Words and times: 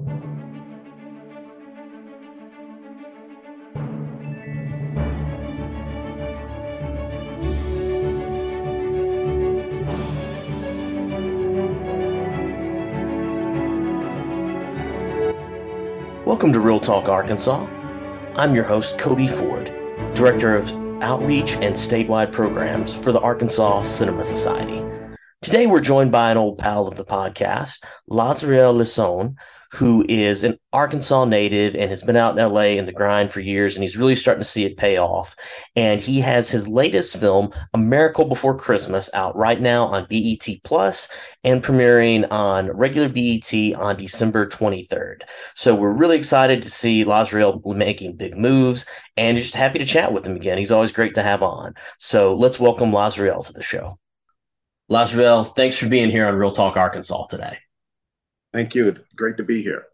Welcome 0.00 0.32
to 16.52 16.58
Real 16.58 16.80
Talk 16.80 17.08
Arkansas. 17.08 17.64
I'm 18.34 18.52
your 18.52 18.64
host, 18.64 18.98
Cody 18.98 19.28
Ford, 19.28 19.66
Director 20.14 20.56
of 20.56 20.72
Outreach 21.02 21.52
and 21.52 21.76
Statewide 21.76 22.32
Programs 22.32 22.92
for 22.92 23.12
the 23.12 23.20
Arkansas 23.20 23.84
Cinema 23.84 24.24
Society. 24.24 24.82
Today, 25.40 25.66
we're 25.66 25.80
joined 25.80 26.10
by 26.10 26.32
an 26.32 26.36
old 26.36 26.58
pal 26.58 26.88
of 26.88 26.96
the 26.96 27.04
podcast, 27.04 27.84
Lazrael 28.10 28.74
Lison, 28.74 29.36
who 29.74 30.04
is 30.08 30.44
an 30.44 30.56
Arkansas 30.72 31.24
native 31.24 31.74
and 31.74 31.90
has 31.90 32.04
been 32.04 32.16
out 32.16 32.38
in 32.38 32.52
LA 32.52 32.76
in 32.78 32.86
the 32.86 32.92
grind 32.92 33.32
for 33.32 33.40
years, 33.40 33.74
and 33.74 33.82
he's 33.82 33.96
really 33.96 34.14
starting 34.14 34.40
to 34.40 34.48
see 34.48 34.64
it 34.64 34.76
pay 34.76 34.98
off. 34.98 35.34
And 35.74 36.00
he 36.00 36.20
has 36.20 36.48
his 36.48 36.68
latest 36.68 37.16
film, 37.16 37.52
A 37.74 37.78
Miracle 37.78 38.24
Before 38.24 38.56
Christmas, 38.56 39.10
out 39.14 39.34
right 39.34 39.60
now 39.60 39.86
on 39.86 40.06
BET 40.08 40.46
Plus 40.62 41.08
and 41.42 41.62
premiering 41.62 42.30
on 42.30 42.70
regular 42.70 43.08
BET 43.08 43.52
on 43.76 43.96
December 43.96 44.46
23rd. 44.46 45.22
So 45.54 45.74
we're 45.74 45.90
really 45.90 46.16
excited 46.16 46.62
to 46.62 46.70
see 46.70 47.04
Lazrael 47.04 47.60
making 47.74 48.16
big 48.16 48.36
moves 48.36 48.86
and 49.16 49.36
just 49.36 49.56
happy 49.56 49.80
to 49.80 49.86
chat 49.86 50.12
with 50.12 50.24
him 50.24 50.36
again. 50.36 50.58
He's 50.58 50.72
always 50.72 50.92
great 50.92 51.16
to 51.16 51.22
have 51.22 51.42
on. 51.42 51.74
So 51.98 52.34
let's 52.34 52.60
welcome 52.60 52.92
Lazrael 52.92 53.44
to 53.46 53.52
the 53.52 53.62
show. 53.62 53.98
Lazrael, 54.90 55.52
thanks 55.56 55.76
for 55.76 55.88
being 55.88 56.10
here 56.10 56.28
on 56.28 56.36
Real 56.36 56.52
Talk 56.52 56.76
Arkansas 56.76 57.26
today. 57.26 57.58
Thank 58.54 58.76
you. 58.76 58.94
Great 59.16 59.36
to 59.38 59.42
be 59.42 59.62
here. 59.62 59.86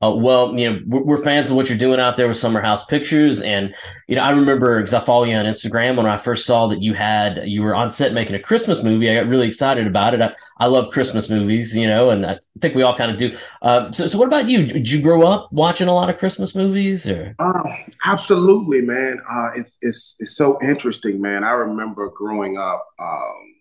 Uh, 0.00 0.14
well, 0.14 0.56
you 0.56 0.70
know, 0.70 0.80
we're, 0.86 1.02
we're, 1.02 1.24
fans 1.24 1.50
of 1.50 1.56
what 1.56 1.68
you're 1.68 1.76
doing 1.76 1.98
out 1.98 2.16
there 2.16 2.28
with 2.28 2.36
Summer 2.36 2.60
House 2.60 2.84
Pictures, 2.84 3.42
and 3.42 3.74
you 4.06 4.14
know, 4.14 4.22
I 4.22 4.30
remember 4.30 4.78
because 4.78 4.94
I 4.94 5.00
follow 5.00 5.24
you 5.24 5.34
on 5.34 5.44
Instagram 5.44 5.96
when 5.96 6.06
I 6.06 6.16
first 6.16 6.46
saw 6.46 6.68
that 6.68 6.80
you 6.80 6.94
had 6.94 7.48
you 7.48 7.62
were 7.62 7.74
on 7.74 7.90
set 7.90 8.12
making 8.12 8.36
a 8.36 8.38
Christmas 8.38 8.84
movie. 8.84 9.10
I 9.10 9.14
got 9.14 9.26
really 9.26 9.48
excited 9.48 9.88
about 9.88 10.14
it. 10.14 10.22
I, 10.22 10.32
I 10.58 10.66
love 10.66 10.92
Christmas 10.92 11.28
movies, 11.28 11.76
you 11.76 11.88
know, 11.88 12.10
and 12.10 12.24
I 12.24 12.38
think 12.60 12.76
we 12.76 12.82
all 12.82 12.94
kind 12.94 13.10
of 13.10 13.16
do. 13.16 13.36
Uh, 13.60 13.90
so, 13.90 14.06
so 14.06 14.18
what 14.18 14.28
about 14.28 14.48
you? 14.48 14.68
Did 14.68 14.88
you 14.88 15.02
grow 15.02 15.24
up 15.24 15.48
watching 15.50 15.88
a 15.88 15.94
lot 15.94 16.08
of 16.08 16.18
Christmas 16.18 16.54
movies, 16.54 17.08
or? 17.08 17.34
Uh, 17.40 17.68
absolutely, 18.06 18.82
man. 18.82 19.20
Uh, 19.28 19.50
it's 19.56 19.78
it's 19.82 20.14
it's 20.20 20.36
so 20.36 20.58
interesting, 20.62 21.20
man. 21.20 21.42
I 21.42 21.50
remember 21.50 22.08
growing 22.10 22.56
up. 22.56 22.86
Um, 23.00 23.54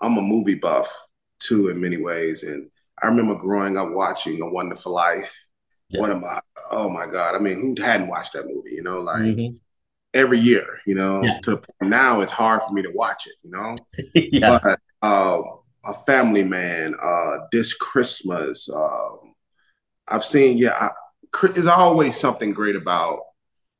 I'm 0.00 0.16
a 0.16 0.22
movie 0.22 0.54
buff 0.54 1.08
too, 1.40 1.70
in 1.70 1.80
many 1.80 1.96
ways, 1.96 2.44
and 2.44 2.70
I 3.02 3.08
remember 3.08 3.34
growing 3.34 3.76
up 3.76 3.90
watching 3.90 4.40
A 4.40 4.48
Wonderful 4.48 4.92
Life. 4.92 5.36
Yeah. 5.88 6.00
One 6.00 6.10
of 6.10 6.20
my, 6.20 6.40
oh 6.70 6.88
my 6.88 7.06
God. 7.06 7.34
I 7.34 7.38
mean, 7.38 7.60
who 7.60 7.82
hadn't 7.82 8.08
watched 8.08 8.32
that 8.32 8.46
movie? 8.46 8.70
You 8.70 8.82
know, 8.82 9.00
like 9.00 9.22
mm-hmm. 9.22 9.56
every 10.14 10.38
year, 10.38 10.66
you 10.86 10.94
know, 10.94 11.22
yeah. 11.22 11.38
to 11.44 11.60
now 11.82 12.20
it's 12.20 12.32
hard 12.32 12.62
for 12.62 12.72
me 12.72 12.82
to 12.82 12.92
watch 12.94 13.26
it, 13.26 13.34
you 13.42 13.50
know? 13.50 13.76
yeah. 14.14 14.58
But 14.62 14.80
uh, 15.02 15.42
A 15.84 15.94
Family 16.06 16.44
Man, 16.44 16.94
uh, 17.02 17.38
This 17.50 17.74
Christmas, 17.74 18.70
um, 18.70 19.34
I've 20.08 20.24
seen, 20.24 20.56
yeah, 20.58 20.72
I, 20.80 20.90
there's 21.48 21.66
always 21.66 22.16
something 22.16 22.52
great 22.52 22.76
about 22.76 23.20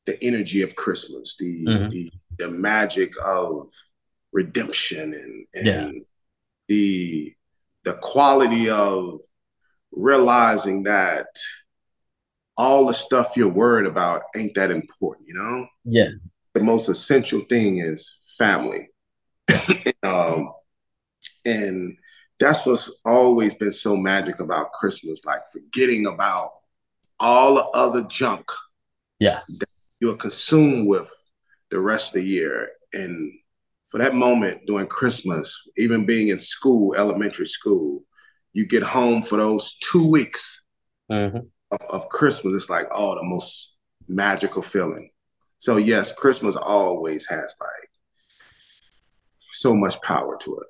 the 0.05 0.21
energy 0.23 0.61
of 0.61 0.75
Christmas, 0.75 1.35
the, 1.39 1.65
mm-hmm. 1.65 1.89
the, 1.89 2.11
the 2.37 2.51
magic 2.51 3.13
of 3.25 3.69
redemption 4.33 5.13
and, 5.13 5.45
and 5.53 5.65
yeah. 5.65 5.91
the 6.67 7.33
the 7.83 7.93
quality 8.01 8.69
of 8.69 9.19
realizing 9.91 10.83
that 10.83 11.27
all 12.55 12.85
the 12.85 12.93
stuff 12.93 13.35
you're 13.35 13.47
worried 13.47 13.87
about 13.87 14.23
ain't 14.35 14.55
that 14.55 14.71
important, 14.71 15.27
you 15.27 15.33
know? 15.33 15.67
Yeah. 15.85 16.09
The 16.53 16.63
most 16.63 16.87
essential 16.87 17.41
thing 17.49 17.79
is 17.79 18.11
family. 18.37 18.89
um, 20.03 20.53
and 21.45 21.97
that's 22.39 22.65
what's 22.65 22.91
always 23.05 23.53
been 23.53 23.73
so 23.73 23.95
magic 23.95 24.39
about 24.39 24.71
Christmas, 24.71 25.25
like 25.25 25.41
forgetting 25.51 26.05
about 26.05 26.51
all 27.19 27.55
the 27.55 27.65
other 27.69 28.03
junk 28.03 28.45
yeah. 29.19 29.41
that 29.59 29.69
you're 29.99 30.15
consumed 30.15 30.87
with 30.87 31.11
the 31.69 31.79
rest 31.79 32.09
of 32.09 32.21
the 32.21 32.27
year 32.27 32.69
and 32.91 33.31
for 33.93 33.99
that 33.99 34.15
moment 34.15 34.65
during 34.65 34.87
Christmas, 34.87 35.55
even 35.77 36.03
being 36.03 36.29
in 36.29 36.39
school, 36.39 36.95
elementary 36.95 37.45
school, 37.45 38.03
you 38.51 38.65
get 38.65 38.81
home 38.81 39.21
for 39.21 39.37
those 39.37 39.77
two 39.83 40.07
weeks 40.07 40.63
mm-hmm. 41.11 41.37
of, 41.69 41.79
of, 41.91 42.09
Christmas. 42.09 42.55
It's 42.55 42.71
like, 42.71 42.87
oh, 42.91 43.13
the 43.13 43.23
most 43.23 43.75
magical 44.07 44.63
feeling. 44.63 45.11
So, 45.59 45.77
yes, 45.77 46.11
Christmas 46.11 46.55
always 46.55 47.27
has 47.27 47.55
like 47.59 47.89
so 49.51 49.75
much 49.75 50.01
power 50.01 50.37
to 50.37 50.57
it. 50.57 50.67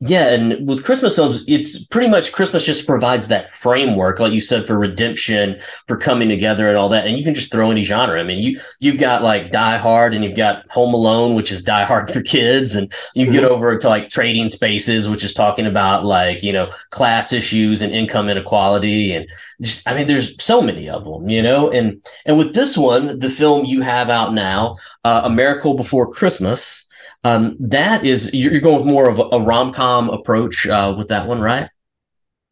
Yeah, 0.00 0.34
and 0.34 0.66
with 0.68 0.84
Christmas 0.84 1.14
films, 1.14 1.44
it's 1.46 1.82
pretty 1.86 2.10
much 2.10 2.32
Christmas 2.32 2.66
just 2.66 2.86
provides 2.86 3.28
that 3.28 3.48
framework, 3.48 4.18
like 4.18 4.32
you 4.32 4.40
said, 4.40 4.66
for 4.66 4.76
redemption, 4.76 5.58
for 5.86 5.96
coming 5.96 6.28
together, 6.28 6.68
and 6.68 6.76
all 6.76 6.88
that. 6.90 7.06
And 7.06 7.16
you 7.16 7.24
can 7.24 7.32
just 7.32 7.50
throw 7.50 7.70
any 7.70 7.82
genre. 7.82 8.20
I 8.20 8.24
mean, 8.24 8.40
you 8.40 8.60
you've 8.80 8.98
got 8.98 9.22
like 9.22 9.50
Die 9.50 9.76
Hard, 9.78 10.12
and 10.12 10.24
you've 10.24 10.36
got 10.36 10.68
Home 10.72 10.92
Alone, 10.92 11.34
which 11.34 11.52
is 11.52 11.62
Die 11.62 11.84
Hard 11.84 12.10
for 12.10 12.20
kids, 12.20 12.74
and 12.74 12.92
you 13.14 13.30
get 13.30 13.44
mm-hmm. 13.44 13.54
over 13.54 13.78
to 13.78 13.88
like 13.88 14.08
Trading 14.08 14.50
Places, 14.50 15.08
which 15.08 15.24
is 15.24 15.32
talking 15.32 15.64
about 15.64 16.04
like 16.04 16.42
you 16.42 16.52
know 16.52 16.70
class 16.90 17.32
issues 17.32 17.80
and 17.80 17.94
income 17.94 18.28
inequality, 18.28 19.14
and 19.14 19.26
just 19.62 19.88
I 19.88 19.94
mean, 19.94 20.08
there's 20.08 20.42
so 20.42 20.60
many 20.60 20.90
of 20.90 21.04
them, 21.04 21.28
you 21.28 21.40
know. 21.40 21.70
And 21.70 22.04
and 22.26 22.36
with 22.36 22.52
this 22.52 22.76
one, 22.76 23.20
the 23.20 23.30
film 23.30 23.64
you 23.64 23.80
have 23.80 24.10
out 24.10 24.34
now, 24.34 24.76
uh, 25.04 25.22
A 25.24 25.30
Miracle 25.30 25.74
Before 25.74 26.10
Christmas 26.10 26.83
um, 27.24 27.56
that 27.58 28.04
is, 28.04 28.32
you're 28.34 28.60
going 28.60 28.84
with 28.84 28.86
more 28.86 29.08
of 29.08 29.18
a, 29.18 29.40
rom 29.40 29.72
com 29.72 30.10
approach 30.10 30.66
uh, 30.68 30.94
with 30.96 31.08
that 31.08 31.26
one, 31.26 31.40
right? 31.40 31.68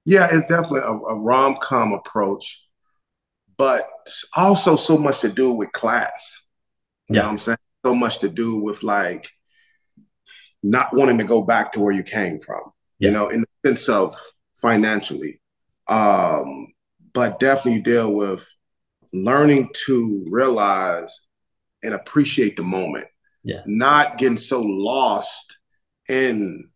Yeah, 0.06 0.28
it's 0.32 0.48
definitely 0.48 0.80
a, 0.80 0.92
a 0.92 1.14
rom 1.14 1.56
com 1.60 1.92
approach, 1.92 2.64
but 3.58 3.86
also 4.34 4.76
so 4.76 4.96
much 4.96 5.20
to 5.20 5.28
do 5.30 5.52
with 5.52 5.70
class. 5.72 6.42
You 7.08 7.16
yeah. 7.16 7.20
know 7.20 7.26
what 7.26 7.32
I'm 7.32 7.38
saying? 7.38 7.58
So 7.84 7.94
much 7.94 8.20
to 8.20 8.28
do 8.28 8.56
with 8.56 8.82
like 8.82 9.28
not 10.62 10.94
wanting 10.94 11.18
to 11.18 11.24
go 11.24 11.42
back 11.42 11.72
to 11.72 11.80
where 11.80 11.92
you 11.92 12.02
came 12.02 12.38
from, 12.38 12.62
yeah. 12.98 13.08
you 13.08 13.14
know, 13.14 13.28
in 13.28 13.42
the 13.42 13.68
sense 13.68 13.88
of 13.88 14.16
financially. 14.60 15.40
Um, 15.86 16.68
but 17.12 17.38
definitely 17.38 17.82
deal 17.82 18.10
with 18.10 18.48
learning 19.12 19.68
to 19.86 20.24
realize 20.30 21.20
and 21.82 21.92
appreciate 21.92 22.56
the 22.56 22.62
moment 22.62 23.06
yeah. 23.44 23.62
not 23.66 24.18
getting 24.18 24.36
so 24.36 24.60
lost 24.60 25.56
in 26.08 26.68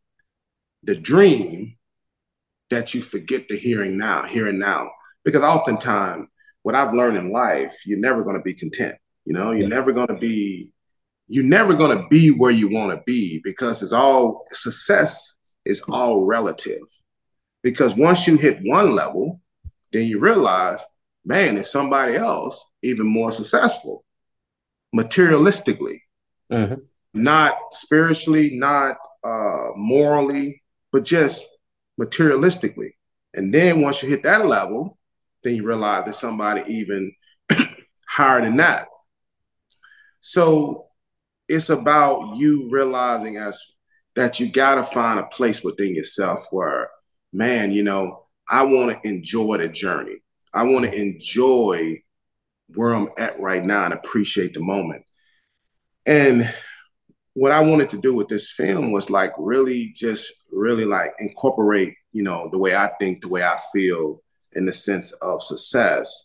the 0.83 0.95
dream 0.95 1.77
that 2.71 2.95
you 2.95 3.03
forget 3.03 3.49
the 3.49 3.57
hearing 3.57 3.97
now, 3.97 4.23
here 4.23 4.47
and 4.47 4.59
now. 4.59 4.91
Because 5.25 5.43
oftentimes, 5.43 6.29
what 6.63 6.75
I've 6.75 6.95
learned 6.95 7.17
in 7.17 7.33
life, 7.33 7.77
you're 7.85 7.99
never 7.99 8.23
going 8.23 8.37
to 8.37 8.43
be 8.43 8.55
content. 8.55 8.97
You 9.25 9.35
know, 9.35 9.53
you're 9.53 9.69
yeah. 9.69 9.75
never 9.75 9.93
going 9.93 10.09
to 10.09 10.17
be, 10.17 10.71
you're 11.29 11.45
never 11.45 11.75
going 11.75 11.97
to 11.97 12.07
be 12.09 12.31
where 12.31 12.53
you 12.53 12.69
want 12.69 12.93
to 12.93 13.03
be 13.07 13.41
because 13.43 13.83
it's 13.83 13.93
all 13.93 14.47
success 14.51 15.35
is 15.65 15.81
all 15.89 16.25
relative. 16.25 16.83
Because 17.63 17.97
once 17.97 18.27
you 18.27 18.37
hit 18.37 18.61
one 18.63 18.93
level, 18.93 19.41
then 19.93 20.07
you 20.07 20.21
realize, 20.21 20.81
man, 21.25 21.57
it's 21.57 21.73
somebody 21.73 22.15
else 22.15 22.65
even 22.83 23.07
more 23.07 23.33
successful 23.33 24.05
materialistically 24.95 26.01
mm-hmm. 26.53 26.75
not 27.15 27.55
spiritually, 27.73 28.57
not 28.57 28.97
uh, 29.25 29.69
morally, 29.77 30.63
but 30.93 31.05
just 31.05 31.47
materialistically. 32.01 32.91
And 33.35 33.53
then 33.53 33.81
once 33.81 34.03
you 34.03 34.09
hit 34.09 34.23
that 34.23 34.47
level, 34.47 34.99
then 35.43 35.57
you 35.57 35.67
realize 35.67 36.05
that 36.07 36.15
somebody 36.15 36.63
even 36.73 37.13
higher 38.09 38.41
than 38.41 38.57
that. 38.57 38.89
So 40.21 40.87
it's 41.49 41.71
about 41.71 42.37
you 42.37 42.69
realizing 42.71 43.37
as 43.37 43.63
that 44.17 44.41
you 44.41 44.51
got 44.51 44.77
to 44.77 44.83
find 44.83 45.21
a 45.21 45.27
place 45.27 45.63
within 45.63 45.95
yourself 45.95 46.47
where, 46.51 46.89
man, 47.33 47.71
you 47.71 47.85
know, 47.85 48.25
I 48.49 48.65
want 48.65 49.03
to 49.03 49.09
enjoy 49.09 49.59
the 49.59 49.69
journey. 49.69 50.17
I 50.55 50.65
want 50.65 50.87
to 50.87 50.95
enjoy 50.95 52.03
where 52.75 52.95
I'm 52.95 53.09
at 53.19 53.39
right 53.39 53.65
now 53.65 53.85
and 53.85 53.95
appreciate 53.95 54.55
the 54.55 54.61
moment. 54.61 55.05
And 56.07 56.53
what 57.35 57.53
I 57.53 57.61
wanted 57.61 57.91
to 57.91 57.99
do 57.99 58.15
with 58.15 58.29
this 58.29 58.51
film 58.51 58.93
was 58.93 59.11
like 59.11 59.33
really 59.39 59.93
just 59.95 60.33
really 60.51 60.85
like 60.85 61.13
incorporate, 61.19 61.95
you 62.13 62.23
know, 62.23 62.49
the 62.51 62.59
way 62.59 62.75
I 62.77 62.91
think, 63.01 63.23
the 63.23 63.29
way 63.29 63.43
I 63.43 63.59
feel 63.73 64.23
in 64.53 64.65
the 64.65 64.73
sense 64.73 65.13
of 65.13 65.43
success 65.43 66.23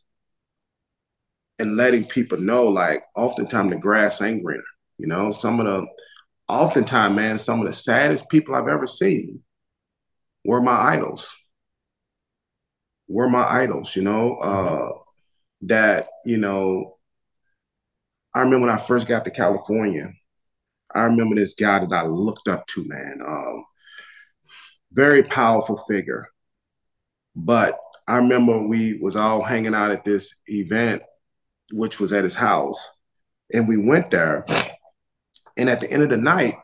and 1.60 1.76
letting 1.76 2.06
people 2.06 2.40
know 2.40 2.68
like 2.68 3.04
oftentimes 3.16 3.72
the 3.72 3.78
grass 3.78 4.22
ain't 4.22 4.44
greener. 4.44 4.64
You 4.98 5.08
know, 5.08 5.32
some 5.32 5.60
of 5.60 5.66
the 5.66 5.88
oftentimes, 6.48 7.16
man, 7.16 7.40
some 7.40 7.60
of 7.62 7.68
the 7.68 7.74
saddest 7.74 8.30
people 8.30 8.56
I've 8.56 8.68
ever 8.68 8.88
seen 8.88 9.42
were 10.46 10.62
my 10.62 10.74
idols. 10.76 11.36
were 13.08 13.30
my 13.30 13.44
idols, 13.44 13.96
you 13.96 14.02
know, 14.02 14.36
uh, 14.36 14.92
that, 15.64 16.08
you 16.26 16.38
know, 16.38 16.98
I 18.34 18.40
remember 18.40 18.68
when 18.68 18.76
I 18.76 18.80
first 18.80 19.08
got 19.08 19.26
to 19.26 19.32
California, 19.32 20.14
I 20.94 21.04
remember 21.04 21.36
this 21.36 21.54
guy 21.54 21.80
that 21.80 21.94
I 21.94 22.06
looked 22.06 22.48
up 22.48 22.66
to, 22.68 22.88
man. 22.88 23.22
Um, 23.26 23.66
very 24.92 25.24
powerful 25.24 25.78
figure. 25.78 26.28
But 27.36 27.78
I 28.08 28.18
remember 28.18 28.62
we 28.62 28.98
was 29.00 29.16
all 29.16 29.42
hanging 29.42 29.76
out 29.76 29.92
at 29.92 30.04
this 30.04 30.34
event, 30.48 31.02
which 31.72 32.00
was 32.00 32.12
at 32.14 32.24
his 32.24 32.36
house. 32.36 32.90
And 33.54 33.68
we 33.68 33.78
went 33.78 34.12
there. 34.12 34.46
And 35.58 35.70
at 35.70 35.82
the 35.82 35.92
end 35.92 36.04
of 36.04 36.10
the 36.10 36.18
night, 36.18 36.56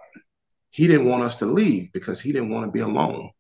he 0.70 0.88
didn't 0.88 1.08
want 1.08 1.24
us 1.24 1.38
to 1.38 1.46
leave 1.46 1.92
because 1.92 2.20
he 2.20 2.32
didn't 2.32 2.50
want 2.50 2.66
to 2.66 2.72
be 2.72 2.80
alone. 2.80 3.32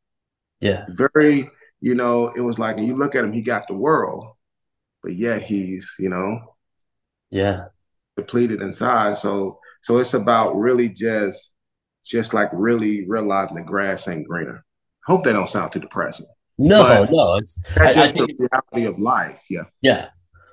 Yeah. 0.59 0.85
Very, 0.89 1.49
you 1.79 1.95
know, 1.95 2.29
it 2.29 2.41
was 2.41 2.57
like 2.59 2.79
you 2.79 2.95
look 2.95 3.15
at 3.15 3.23
him, 3.23 3.31
he 3.31 3.41
got 3.41 3.67
the 3.67 3.73
world, 3.73 4.25
but 5.03 5.13
yet 5.13 5.43
he's, 5.43 5.95
you 5.99 6.09
know, 6.09 6.55
yeah, 7.29 7.65
depleted 8.17 8.61
inside. 8.61 9.15
So 9.17 9.59
so 9.81 9.97
it's 9.97 10.13
about 10.13 10.57
really 10.57 10.89
just 10.89 11.51
just 12.05 12.33
like 12.33 12.49
really 12.51 13.07
realizing 13.07 13.55
the 13.55 13.63
grass 13.63 14.07
ain't 14.07 14.27
greener. 14.27 14.65
Hope 15.05 15.23
that 15.23 15.33
don't 15.33 15.47
sound 15.47 15.71
too 15.71 15.79
depressing. 15.79 16.25
No, 16.57 16.83
but 16.83 17.11
no, 17.11 17.35
it's 17.35 17.63
I, 17.77 18.03
I 18.03 18.07
think 18.07 18.35
the 18.35 18.49
reality 18.51 18.85
of 18.85 18.99
life. 18.99 19.41
Yeah. 19.49 19.63
Yeah. 19.81 20.07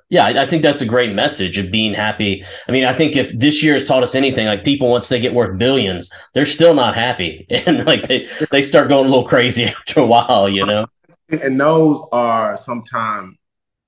Yeah, 0.09 0.25
I 0.27 0.45
think 0.45 0.61
that's 0.61 0.81
a 0.81 0.85
great 0.85 1.15
message 1.15 1.57
of 1.57 1.71
being 1.71 1.95
happy. 1.95 2.43
I 2.67 2.71
mean, 2.71 2.85
I 2.85 2.93
think 2.93 3.15
if 3.15 3.31
this 3.31 3.63
year 3.63 3.73
has 3.73 3.83
taught 3.83 4.03
us 4.03 4.13
anything, 4.13 4.45
like 4.45 4.63
people 4.63 4.87
once 4.87 5.09
they 5.09 5.19
get 5.19 5.33
worth 5.33 5.57
billions, 5.57 6.11
they're 6.35 6.45
still 6.45 6.75
not 6.75 6.93
happy, 6.93 7.47
and 7.65 7.85
like 7.85 8.07
they 8.07 8.29
they 8.51 8.61
start 8.61 8.87
going 8.87 9.07
a 9.07 9.09
little 9.09 9.27
crazy 9.27 9.63
after 9.65 10.01
a 10.01 10.05
while, 10.05 10.47
you 10.47 10.63
know. 10.63 10.85
And 11.29 11.59
those 11.59 12.07
are 12.11 12.55
sometimes 12.55 13.35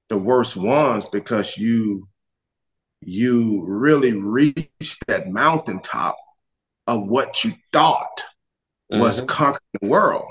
the 0.09 0.17
worst 0.17 0.57
ones 0.57 1.07
because 1.07 1.55
you 1.55 2.07
you 3.01 3.63
really 3.65 4.13
reach 4.13 4.97
that 5.07 5.29
mountaintop 5.29 6.17
of 6.87 7.03
what 7.03 7.43
you 7.43 7.53
thought 7.71 8.23
mm-hmm. 8.91 9.01
was 9.01 9.21
conquering 9.21 9.61
the 9.81 9.87
world, 9.87 10.25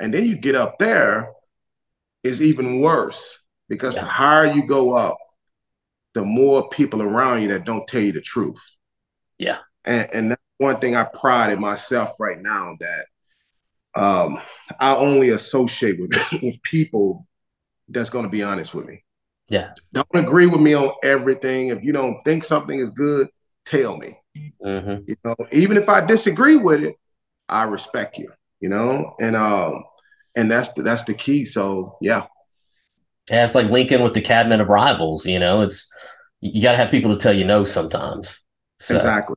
and 0.00 0.12
then 0.12 0.24
you 0.24 0.36
get 0.36 0.54
up 0.54 0.78
there, 0.78 1.32
is 2.22 2.42
even 2.42 2.80
worse 2.80 3.38
because 3.68 3.96
yeah. 3.96 4.02
the 4.02 4.08
higher 4.08 4.46
you 4.46 4.66
go 4.66 4.94
up, 4.94 5.16
the 6.14 6.24
more 6.24 6.68
people 6.68 7.02
around 7.02 7.42
you 7.42 7.48
that 7.48 7.64
don't 7.64 7.86
tell 7.86 8.00
you 8.00 8.12
the 8.12 8.20
truth. 8.20 8.62
Yeah. 9.38 9.58
And, 9.84 10.08
and 10.12 10.30
that's 10.30 10.42
one 10.58 10.80
thing 10.80 10.96
I 10.96 11.04
pride 11.04 11.52
in 11.52 11.60
myself 11.60 12.18
right 12.18 12.40
now 12.40 12.76
that 12.80 13.06
um, 14.00 14.40
I 14.78 14.94
only 14.96 15.30
associate 15.30 16.00
with, 16.00 16.10
with 16.42 16.62
people 16.62 17.26
that's 17.88 18.10
going 18.10 18.24
to 18.24 18.30
be 18.30 18.42
honest 18.42 18.74
with 18.74 18.86
me. 18.86 19.04
Yeah. 19.48 19.70
Don't 19.92 20.06
agree 20.14 20.46
with 20.46 20.60
me 20.60 20.74
on 20.74 20.92
everything. 21.02 21.68
If 21.68 21.84
you 21.84 21.92
don't 21.92 22.22
think 22.24 22.44
something 22.44 22.78
is 22.78 22.90
good, 22.90 23.28
tell 23.64 23.96
me. 23.96 24.18
Mm-hmm. 24.64 25.04
You 25.06 25.16
know, 25.24 25.36
even 25.52 25.76
if 25.76 25.88
I 25.88 26.04
disagree 26.04 26.56
with 26.56 26.84
it, 26.84 26.96
I 27.48 27.64
respect 27.64 28.18
you. 28.18 28.32
You 28.60 28.70
know, 28.70 29.14
and 29.20 29.36
um, 29.36 29.84
and 30.34 30.50
that's 30.50 30.72
the, 30.72 30.82
that's 30.82 31.04
the 31.04 31.14
key. 31.14 31.44
So 31.44 31.98
yeah, 32.00 32.26
yeah, 33.30 33.44
it's 33.44 33.54
like 33.54 33.70
Lincoln 33.70 34.02
with 34.02 34.14
the 34.14 34.22
cabinet 34.22 34.60
of 34.60 34.68
rivals. 34.68 35.26
You 35.26 35.38
know, 35.38 35.60
it's 35.60 35.92
you 36.40 36.62
got 36.62 36.72
to 36.72 36.78
have 36.78 36.90
people 36.90 37.12
to 37.12 37.18
tell 37.18 37.34
you 37.34 37.44
no 37.44 37.64
sometimes. 37.64 38.42
So, 38.80 38.96
exactly. 38.96 39.36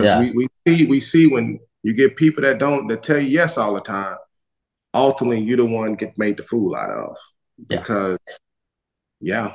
Yeah. 0.00 0.18
We, 0.18 0.32
we 0.32 0.48
see 0.66 0.86
we 0.86 1.00
see 1.00 1.26
when 1.28 1.60
you 1.82 1.94
get 1.94 2.16
people 2.16 2.42
that 2.42 2.58
don't 2.58 2.88
that 2.88 3.04
tell 3.04 3.18
you 3.18 3.28
yes 3.28 3.56
all 3.56 3.74
the 3.74 3.80
time. 3.80 4.16
Ultimately, 4.92 5.42
you're 5.42 5.58
the 5.58 5.64
one 5.64 5.94
get 5.94 6.18
made 6.18 6.36
the 6.36 6.42
fool 6.42 6.74
out 6.74 6.90
of 6.90 7.16
because, 7.68 8.18
yeah, 9.20 9.52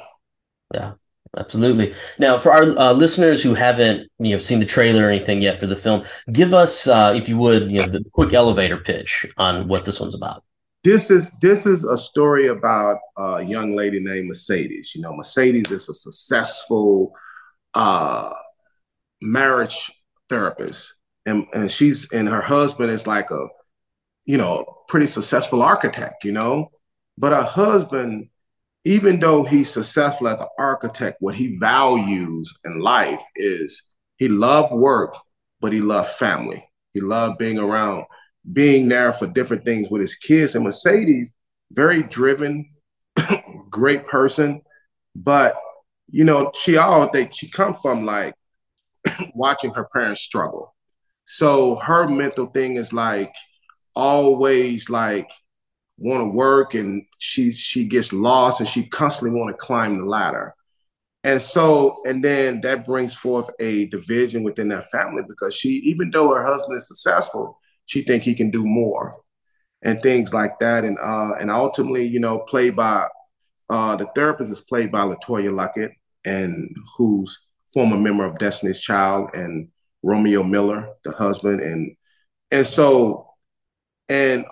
yeah, 0.73 0.93
absolutely. 1.37 1.93
Now, 2.19 2.37
for 2.37 2.51
our 2.51 2.63
uh, 2.63 2.93
listeners 2.93 3.43
who 3.43 3.53
haven't 3.53 4.09
you 4.19 4.31
know 4.31 4.39
seen 4.39 4.59
the 4.59 4.65
trailer 4.65 5.05
or 5.05 5.09
anything 5.09 5.41
yet 5.41 5.59
for 5.59 5.67
the 5.67 5.75
film, 5.75 6.03
give 6.31 6.53
us, 6.53 6.87
uh, 6.87 7.13
if 7.15 7.29
you 7.29 7.37
would, 7.37 7.71
you 7.71 7.81
know, 7.81 7.87
the 7.87 8.03
quick 8.11 8.33
elevator 8.33 8.77
pitch 8.77 9.25
on 9.37 9.67
what 9.67 9.85
this 9.85 9.99
one's 9.99 10.15
about 10.15 10.43
this 10.83 11.11
is 11.11 11.31
this 11.41 11.65
is 11.65 11.85
a 11.85 11.97
story 11.97 12.47
about 12.47 12.97
a 13.17 13.43
young 13.43 13.75
lady 13.75 13.99
named 13.99 14.27
Mercedes. 14.27 14.93
You 14.95 15.01
know, 15.01 15.15
Mercedes 15.15 15.69
is 15.71 15.87
a 15.89 15.93
successful 15.93 17.13
uh, 17.73 18.33
marriage 19.21 19.91
therapist, 20.29 20.95
and 21.25 21.45
and 21.53 21.69
she's 21.69 22.07
and 22.11 22.27
her 22.27 22.41
husband 22.41 22.91
is 22.91 23.05
like 23.05 23.29
a 23.29 23.47
you 24.25 24.37
know 24.37 24.65
pretty 24.87 25.07
successful 25.07 25.61
architect. 25.61 26.25
You 26.25 26.31
know, 26.31 26.69
but 27.17 27.31
her 27.31 27.43
husband, 27.43 28.29
even 28.83 29.19
though 29.19 29.43
he's 29.43 29.69
successful 29.69 30.27
as 30.27 30.39
an 30.39 30.47
architect, 30.57 31.17
what 31.19 31.35
he 31.35 31.57
values 31.57 32.51
in 32.65 32.79
life 32.79 33.21
is 33.35 33.83
he 34.17 34.27
loved 34.27 34.73
work, 34.73 35.17
but 35.59 35.73
he 35.73 35.81
loved 35.81 36.09
family. 36.11 36.67
He 36.93 37.01
loved 37.01 37.37
being 37.37 37.59
around 37.59 38.05
being 38.51 38.89
there 38.89 39.13
for 39.13 39.27
different 39.27 39.65
things 39.65 39.89
with 39.89 40.01
his 40.01 40.15
kids. 40.15 40.55
And 40.55 40.63
Mercedes, 40.63 41.33
very 41.71 42.01
driven, 42.03 42.69
great 43.69 44.07
person, 44.07 44.61
but 45.15 45.55
you 46.09 46.23
know, 46.23 46.51
she 46.55 46.77
all 46.77 47.09
they 47.09 47.29
she 47.31 47.49
come 47.49 47.73
from 47.73 48.05
like 48.05 48.33
watching 49.33 49.73
her 49.73 49.87
parents 49.93 50.21
struggle. 50.21 50.75
So 51.25 51.75
her 51.75 52.07
mental 52.07 52.47
thing 52.47 52.75
is 52.75 52.91
like 52.91 53.33
always 53.95 54.89
like 54.89 55.31
want 56.01 56.21
to 56.21 56.25
work 56.25 56.73
and 56.73 57.05
she 57.19 57.51
she 57.51 57.85
gets 57.85 58.11
lost 58.11 58.59
and 58.59 58.67
she 58.67 58.87
constantly 58.87 59.37
want 59.37 59.51
to 59.51 59.57
climb 59.57 59.97
the 59.97 60.05
ladder. 60.05 60.55
And 61.23 61.39
so, 61.41 61.97
and 62.05 62.23
then 62.25 62.61
that 62.61 62.85
brings 62.85 63.15
forth 63.15 63.49
a 63.59 63.85
division 63.87 64.43
within 64.43 64.69
that 64.69 64.89
family 64.89 65.21
because 65.27 65.53
she, 65.53 65.69
even 65.85 66.09
though 66.09 66.33
her 66.33 66.43
husband 66.43 66.77
is 66.77 66.87
successful, 66.87 67.59
she 67.85 68.01
think 68.01 68.23
he 68.23 68.33
can 68.33 68.49
do 68.49 68.65
more 68.65 69.17
and 69.83 70.01
things 70.01 70.33
like 70.33 70.57
that. 70.59 70.83
And 70.83 70.97
uh, 70.99 71.33
and 71.39 71.51
ultimately, 71.51 72.07
you 72.07 72.19
know, 72.19 72.39
played 72.39 72.75
by 72.75 73.07
uh, 73.69 73.95
the 73.95 74.07
therapist 74.15 74.51
is 74.51 74.61
played 74.61 74.91
by 74.91 75.01
LeToya 75.01 75.51
Luckett, 75.51 75.91
and 76.25 76.75
who's 76.97 77.39
former 77.71 77.97
member 77.97 78.25
of 78.25 78.39
Destiny's 78.39 78.81
Child, 78.81 79.31
and 79.35 79.69
Romeo 80.03 80.43
Miller, 80.43 80.89
the 81.03 81.11
husband, 81.11 81.61
and 81.61 81.95
and 82.49 82.65
so 82.65 83.27
and 84.09 84.45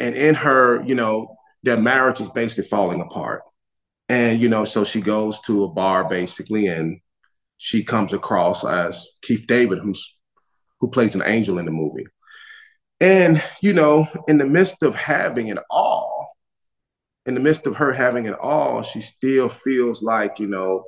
and 0.00 0.16
in 0.16 0.34
her, 0.34 0.82
you 0.84 0.94
know, 0.94 1.36
their 1.62 1.80
marriage 1.80 2.20
is 2.20 2.30
basically 2.30 2.68
falling 2.68 3.00
apart. 3.00 3.42
And 4.08 4.40
you 4.40 4.48
know, 4.48 4.64
so 4.64 4.84
she 4.84 5.00
goes 5.00 5.40
to 5.42 5.64
a 5.64 5.68
bar 5.68 6.08
basically, 6.08 6.66
and 6.66 7.00
she 7.58 7.84
comes 7.84 8.12
across 8.12 8.64
as 8.64 9.06
Keith 9.22 9.46
David, 9.46 9.78
who's 9.78 10.16
who 10.80 10.88
plays 10.88 11.14
an 11.14 11.22
angel 11.24 11.58
in 11.58 11.66
the 11.66 11.70
movie. 11.70 12.06
And, 13.00 13.42
you 13.62 13.72
know, 13.72 14.06
in 14.28 14.38
the 14.38 14.46
midst 14.46 14.82
of 14.82 14.94
having 14.94 15.48
it 15.48 15.58
all, 15.70 16.36
in 17.26 17.34
the 17.34 17.40
midst 17.40 17.66
of 17.66 17.76
her 17.76 17.92
having 17.92 18.26
it 18.26 18.36
all, 18.38 18.82
she 18.82 19.00
still 19.00 19.48
feels 19.48 20.02
like, 20.02 20.38
you 20.38 20.46
know, 20.46 20.84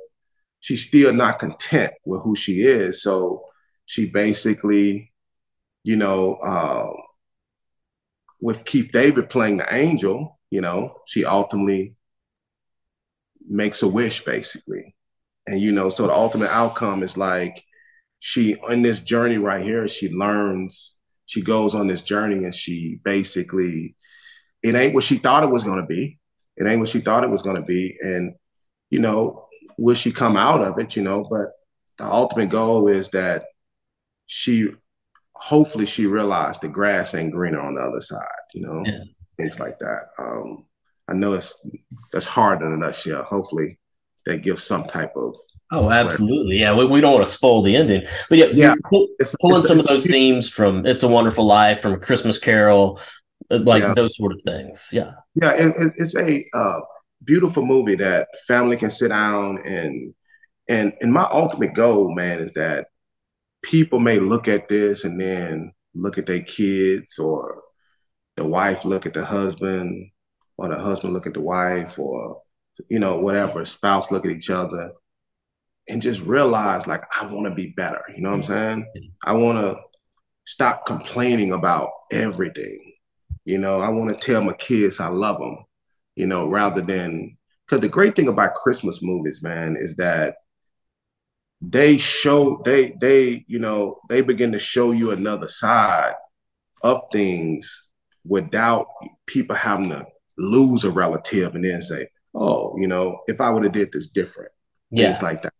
she's 0.59 0.85
still 0.85 1.13
not 1.13 1.39
content 1.39 1.93
with 2.05 2.21
who 2.23 2.35
she 2.35 2.61
is. 2.61 3.01
So 3.01 3.45
she 3.85 4.05
basically, 4.05 5.11
you 5.83 5.95
know, 5.95 6.35
uh, 6.35 6.91
with 8.43 8.65
Keith 8.65 8.91
David 8.91 9.29
playing 9.29 9.55
the 9.55 9.73
angel, 9.73 10.37
you 10.49 10.59
know, 10.59 10.97
she 11.07 11.23
ultimately 11.23 11.95
makes 13.47 13.81
a 13.83 13.87
wish 13.87 14.25
basically. 14.25 14.95
And, 15.47 15.61
you 15.61 15.71
know, 15.71 15.87
so 15.87 16.07
the 16.07 16.13
ultimate 16.13 16.49
outcome 16.49 17.03
is 17.03 17.15
like 17.15 17.63
she, 18.19 18.57
in 18.67 18.81
this 18.81 18.99
journey 18.99 19.37
right 19.37 19.63
here, 19.63 19.87
she 19.87 20.09
learns 20.09 20.97
she 21.25 21.41
goes 21.41 21.73
on 21.73 21.87
this 21.87 22.01
journey 22.01 22.43
and 22.43 22.53
she 22.53 22.99
basically 23.05 23.95
it 24.61 24.75
ain't 24.75 24.93
what 24.93 25.05
she 25.05 25.19
thought 25.19 25.43
it 25.43 25.49
was 25.49 25.63
to 25.63 25.85
be. 25.87 26.19
It 26.57 26.67
ain't 26.67 26.81
what 26.81 26.89
she 26.89 26.99
thought 26.99 27.23
it 27.23 27.29
was 27.29 27.43
to 27.55 27.61
be. 27.61 27.97
And 28.01 28.35
you 28.89 28.99
know 28.99 29.47
will 29.77 29.95
she 29.95 30.11
come 30.11 30.35
out 30.35 30.61
of 30.61 30.77
it 30.79 30.97
you 30.97 31.01
know? 31.01 31.25
But 31.29 31.53
the 31.97 32.11
ultimate 32.11 32.49
goal 32.49 32.89
is 32.89 33.07
that 33.09 33.45
she 34.25 34.73
hopefully 35.35 35.85
she 35.85 36.05
realized 36.05 36.61
the 36.61 36.67
grass 36.67 37.15
ain't 37.15 37.31
greener 37.31 37.59
on 37.59 37.75
the 37.75 37.81
other 37.81 38.01
side 38.01 38.21
you 38.53 38.61
know 38.61 38.83
yeah. 38.85 39.03
things 39.37 39.59
like 39.59 39.77
that 39.79 40.09
um 40.19 40.65
i 41.07 41.13
know 41.13 41.33
it's 41.33 41.57
that's 42.11 42.25
hard 42.25 42.61
in 42.61 42.71
a 42.71 42.77
nutshell 42.77 43.23
hopefully 43.23 43.79
that 44.25 44.43
gives 44.43 44.63
some 44.63 44.85
type 44.85 45.13
of 45.15 45.35
Oh, 45.71 45.89
absolutely. 45.89 46.59
Yeah, 46.59 46.75
we, 46.75 46.85
we 46.85 47.01
don't 47.01 47.13
want 47.13 47.25
to 47.25 47.31
spoil 47.31 47.63
the 47.63 47.75
ending, 47.75 48.03
but 48.29 48.37
yeah, 48.37 48.45
yeah. 48.53 48.75
Pull, 48.91 49.07
pulling 49.41 49.57
it's, 49.57 49.67
some 49.67 49.77
it's, 49.77 49.85
of 49.85 49.89
those 49.89 50.05
themes 50.05 50.47
from 50.47 50.85
"It's 50.85 51.01
a 51.01 51.07
Wonderful 51.07 51.47
Life," 51.47 51.81
from 51.81 51.93
a 51.93 51.97
Christmas 51.97 52.37
Carol, 52.37 52.99
uh, 53.49 53.57
like 53.57 53.81
yeah. 53.81 53.95
those 53.95 54.15
sort 54.15 54.33
of 54.33 54.41
things. 54.43 54.87
Yeah, 54.91 55.13
yeah, 55.33 55.53
it, 55.53 55.93
it's 55.97 56.15
a 56.15 56.45
uh, 56.53 56.81
beautiful 57.23 57.65
movie 57.65 57.95
that 57.95 58.27
family 58.47 58.77
can 58.77 58.91
sit 58.91 59.07
down 59.07 59.65
and 59.65 60.13
and 60.69 60.93
and 61.01 61.11
my 61.11 61.27
ultimate 61.31 61.73
goal, 61.73 62.13
man, 62.13 62.39
is 62.39 62.51
that 62.53 62.87
people 63.63 63.99
may 63.99 64.19
look 64.19 64.47
at 64.47 64.69
this 64.69 65.03
and 65.03 65.19
then 65.19 65.73
look 65.95 66.17
at 66.17 66.25
their 66.25 66.41
kids 66.41 67.17
or 67.17 67.63
the 68.35 68.45
wife 68.45 68.85
look 68.85 69.05
at 69.05 69.13
the 69.13 69.25
husband 69.25 70.11
or 70.57 70.69
the 70.69 70.77
husband 70.77 71.13
look 71.13 71.27
at 71.27 71.33
the 71.33 71.41
wife, 71.41 71.97
or 71.97 72.41
you 72.89 72.99
know, 72.99 73.19
whatever, 73.19 73.65
spouse 73.65 74.11
look 74.11 74.25
at 74.25 74.31
each 74.31 74.49
other, 74.49 74.91
and 75.89 76.01
just 76.01 76.21
realize 76.21 76.87
like 76.87 77.03
I 77.19 77.25
want 77.27 77.47
to 77.47 77.55
be 77.55 77.73
better. 77.75 78.01
You 78.15 78.21
know 78.21 78.29
what 78.29 78.37
I'm 78.37 78.43
saying? 78.43 79.11
I 79.23 79.33
want 79.33 79.59
to 79.59 79.81
stop 80.45 80.85
complaining 80.85 81.53
about 81.53 81.89
everything. 82.11 82.93
You 83.45 83.57
know, 83.57 83.81
I 83.81 83.89
want 83.89 84.09
to 84.17 84.25
tell 84.25 84.43
my 84.43 84.53
kids 84.53 84.99
I 84.99 85.07
love 85.07 85.39
them. 85.39 85.57
You 86.15 86.27
know, 86.27 86.47
rather 86.47 86.81
than 86.81 87.37
because 87.65 87.81
the 87.81 87.89
great 87.89 88.15
thing 88.15 88.27
about 88.27 88.55
Christmas 88.55 89.01
movies, 89.01 89.41
man, 89.41 89.75
is 89.77 89.95
that 89.95 90.35
they 91.69 91.97
show 91.97 92.61
they 92.65 92.93
they 92.99 93.45
you 93.47 93.59
know 93.59 93.99
they 94.09 94.21
begin 94.21 94.51
to 94.51 94.59
show 94.59 94.91
you 94.91 95.11
another 95.11 95.47
side 95.47 96.13
of 96.83 97.01
things 97.11 97.89
without 98.25 98.87
people 99.25 99.55
having 99.55 99.89
to 99.89 100.05
lose 100.37 100.83
a 100.83 100.91
relative 100.91 101.55
and 101.55 101.63
then 101.63 101.81
say, 101.81 102.07
oh, 102.35 102.75
you 102.77 102.87
know, 102.87 103.19
if 103.27 103.39
I 103.39 103.49
would 103.49 103.63
have 103.63 103.73
did 103.73 103.91
this 103.91 104.07
different, 104.07 104.51
yeah. 104.91 105.07
things 105.07 105.21
like 105.21 105.41
that. 105.43 105.53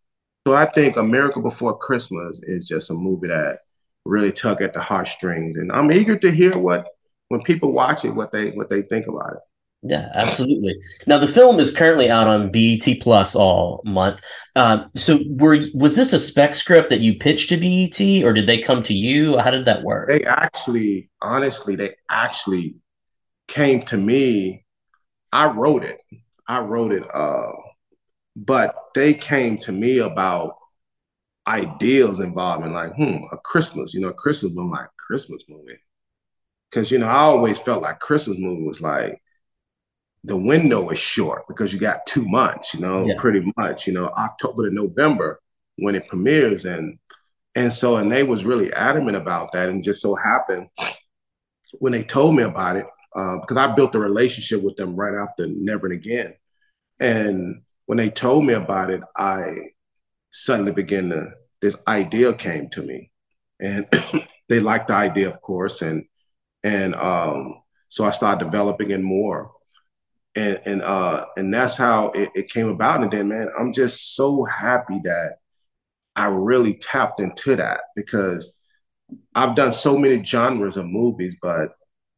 So 0.46 0.54
I 0.54 0.66
think 0.66 0.96
A 0.96 1.02
Miracle 1.02 1.42
Before 1.42 1.76
Christmas 1.76 2.40
is 2.42 2.68
just 2.68 2.90
a 2.90 2.94
movie 2.94 3.28
that 3.28 3.60
really 4.04 4.32
tug 4.32 4.60
at 4.60 4.74
the 4.74 4.80
heartstrings, 4.80 5.56
and 5.56 5.72
I'm 5.72 5.90
eager 5.90 6.16
to 6.18 6.30
hear 6.30 6.58
what 6.58 6.86
when 7.28 7.42
people 7.42 7.72
watch 7.72 8.04
it 8.04 8.10
what 8.10 8.30
they 8.30 8.50
what 8.50 8.68
they 8.68 8.82
think 8.82 9.06
about 9.06 9.34
it. 9.34 9.42
Yeah, 9.86 10.08
absolutely. 10.14 10.76
Now 11.06 11.18
the 11.18 11.28
film 11.28 11.60
is 11.60 11.70
currently 11.70 12.08
out 12.08 12.26
on 12.26 12.50
BET 12.50 13.00
Plus 13.02 13.36
all 13.36 13.82
month. 13.84 14.22
Um, 14.56 14.90
so, 14.96 15.20
were 15.28 15.58
was 15.74 15.94
this 15.94 16.14
a 16.14 16.18
spec 16.18 16.54
script 16.54 16.88
that 16.88 17.00
you 17.00 17.18
pitched 17.18 17.50
to 17.50 17.58
BET, 17.58 18.24
or 18.24 18.32
did 18.32 18.46
they 18.46 18.58
come 18.58 18.82
to 18.84 18.94
you? 18.94 19.36
How 19.36 19.50
did 19.50 19.66
that 19.66 19.82
work? 19.82 20.08
They 20.08 20.24
actually, 20.24 21.10
honestly, 21.20 21.76
they 21.76 21.96
actually 22.10 22.76
came 23.46 23.82
to 23.82 23.98
me. 23.98 24.64
I 25.32 25.48
wrote 25.48 25.84
it. 25.84 25.98
I 26.48 26.60
wrote 26.60 26.92
it. 26.92 27.04
Uh, 27.12 27.52
but 28.36 28.74
they 28.94 29.12
came 29.12 29.58
to 29.58 29.72
me 29.72 29.98
about 29.98 30.56
ideas 31.46 32.20
involving 32.20 32.72
like, 32.72 32.94
hmm, 32.94 33.18
a 33.32 33.36
Christmas. 33.36 33.92
You 33.92 34.00
know, 34.00 34.14
Christmas 34.14 34.52
movie, 34.54 34.70
like 34.70 34.88
Christmas 34.96 35.44
movie. 35.46 35.78
Because 36.70 36.90
you 36.90 36.98
know, 36.98 37.08
I 37.08 37.18
always 37.18 37.58
felt 37.58 37.82
like 37.82 38.00
Christmas 38.00 38.38
movie 38.38 38.62
was 38.66 38.80
like 38.80 39.20
the 40.24 40.36
window 40.36 40.88
is 40.88 40.98
short 40.98 41.46
because 41.48 41.72
you 41.72 41.78
got 41.78 42.06
two 42.06 42.26
months, 42.26 42.72
you 42.72 42.80
know, 42.80 43.06
yeah. 43.06 43.14
pretty 43.18 43.52
much, 43.58 43.86
you 43.86 43.92
know, 43.92 44.06
October 44.06 44.68
to 44.68 44.74
November 44.74 45.40
when 45.76 45.94
it 45.94 46.08
premieres. 46.08 46.64
And 46.64 46.98
and 47.54 47.72
so 47.72 47.96
and 47.98 48.10
they 48.10 48.22
was 48.22 48.44
really 48.44 48.72
adamant 48.72 49.18
about 49.18 49.52
that. 49.52 49.68
And 49.68 49.84
just 49.84 50.00
so 50.00 50.14
happened 50.14 50.68
when 51.78 51.92
they 51.92 52.02
told 52.02 52.34
me 52.34 52.42
about 52.42 52.76
it, 52.76 52.86
uh, 53.14 53.38
because 53.38 53.58
I 53.58 53.74
built 53.74 53.94
a 53.94 54.00
relationship 54.00 54.62
with 54.62 54.76
them 54.76 54.96
right 54.96 55.14
after 55.14 55.46
Never 55.46 55.86
and 55.86 55.94
Again. 55.94 56.34
And 57.00 57.62
when 57.86 57.98
they 57.98 58.08
told 58.08 58.46
me 58.46 58.54
about 58.54 58.90
it, 58.90 59.02
I 59.16 59.72
suddenly 60.30 60.72
began 60.72 61.10
to 61.10 61.32
this 61.60 61.76
idea 61.86 62.32
came 62.32 62.70
to 62.70 62.82
me. 62.82 63.10
And 63.60 63.86
they 64.48 64.60
liked 64.60 64.88
the 64.88 64.94
idea, 64.94 65.28
of 65.28 65.40
course. 65.42 65.82
And 65.82 66.06
and 66.62 66.94
um, 66.94 67.60
so 67.90 68.04
I 68.04 68.10
started 68.10 68.42
developing 68.42 68.90
it 68.90 69.02
more 69.02 69.52
and 70.36 70.60
and 70.64 70.82
uh 70.82 71.24
and 71.36 71.52
that's 71.52 71.76
how 71.76 72.08
it, 72.10 72.30
it, 72.34 72.50
came 72.50 72.68
about. 72.68 73.02
And 73.02 73.12
then 73.12 73.28
man 73.28 73.48
i'm 73.58 73.72
just 73.72 74.16
so 74.16 74.44
happy 74.44 75.00
that 75.04 75.38
i 76.16 76.26
really 76.26 76.74
tapped 76.74 77.20
into 77.20 77.56
that 77.56 77.80
because 77.94 78.52
i've 79.34 79.56
done 79.56 79.72
so 79.72 79.96
many 79.96 80.24
genres 80.24 80.76
of 80.76 80.86
movies 80.86 81.36
but 81.40 81.72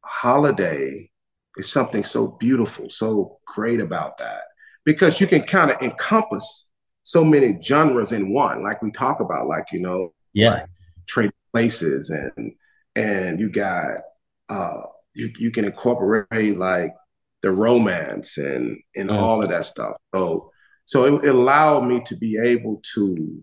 holiday 0.05 1.11
is 1.57 1.71
something 1.71 2.05
so 2.05 2.29
beautiful 2.29 2.89
so 2.89 3.39
great 3.47 3.81
about 3.81 4.19
that 4.19 4.43
because 4.85 5.21
you 5.21 5.27
can 5.27 5.43
kind 5.43 5.71
of 5.71 5.81
encompass 5.83 6.67
so 7.03 7.25
many 7.25 7.61
genres 7.61 8.13
in 8.13 8.33
one 8.33 8.63
like 8.63 8.83
we 8.83 8.91
talk 8.91 9.21
about 9.21 9.47
like 9.47 9.67
you 9.73 9.81
know 9.81 10.13
yeah. 10.33 10.51
like 10.51 10.67
trade 11.07 11.33
places 11.53 12.11
and 12.11 12.53
and 12.95 13.41
you 13.41 13.51
got 13.51 14.01
uh 14.49 14.83
you, 15.15 15.31
you 15.39 15.51
can 15.51 15.65
incorporate 15.65 16.57
like 16.57 16.93
the 17.43 17.51
romance 17.51 18.39
and 18.39 18.79
and 18.95 19.11
mm. 19.11 19.17
all 19.17 19.43
of 19.43 19.51
that 19.51 19.67
stuff. 19.67 19.97
So 20.15 20.51
so 20.85 21.17
it, 21.17 21.25
it 21.25 21.35
allowed 21.35 21.87
me 21.87 22.01
to 22.07 22.17
be 22.17 22.39
able 22.39 22.81
to 22.95 23.43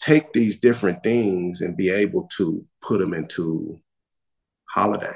take 0.00 0.32
these 0.32 0.58
different 0.58 1.02
things 1.02 1.60
and 1.60 1.76
be 1.76 1.90
able 1.90 2.28
to 2.36 2.64
put 2.80 3.00
them 3.00 3.14
into 3.14 3.78
holiday. 4.64 5.14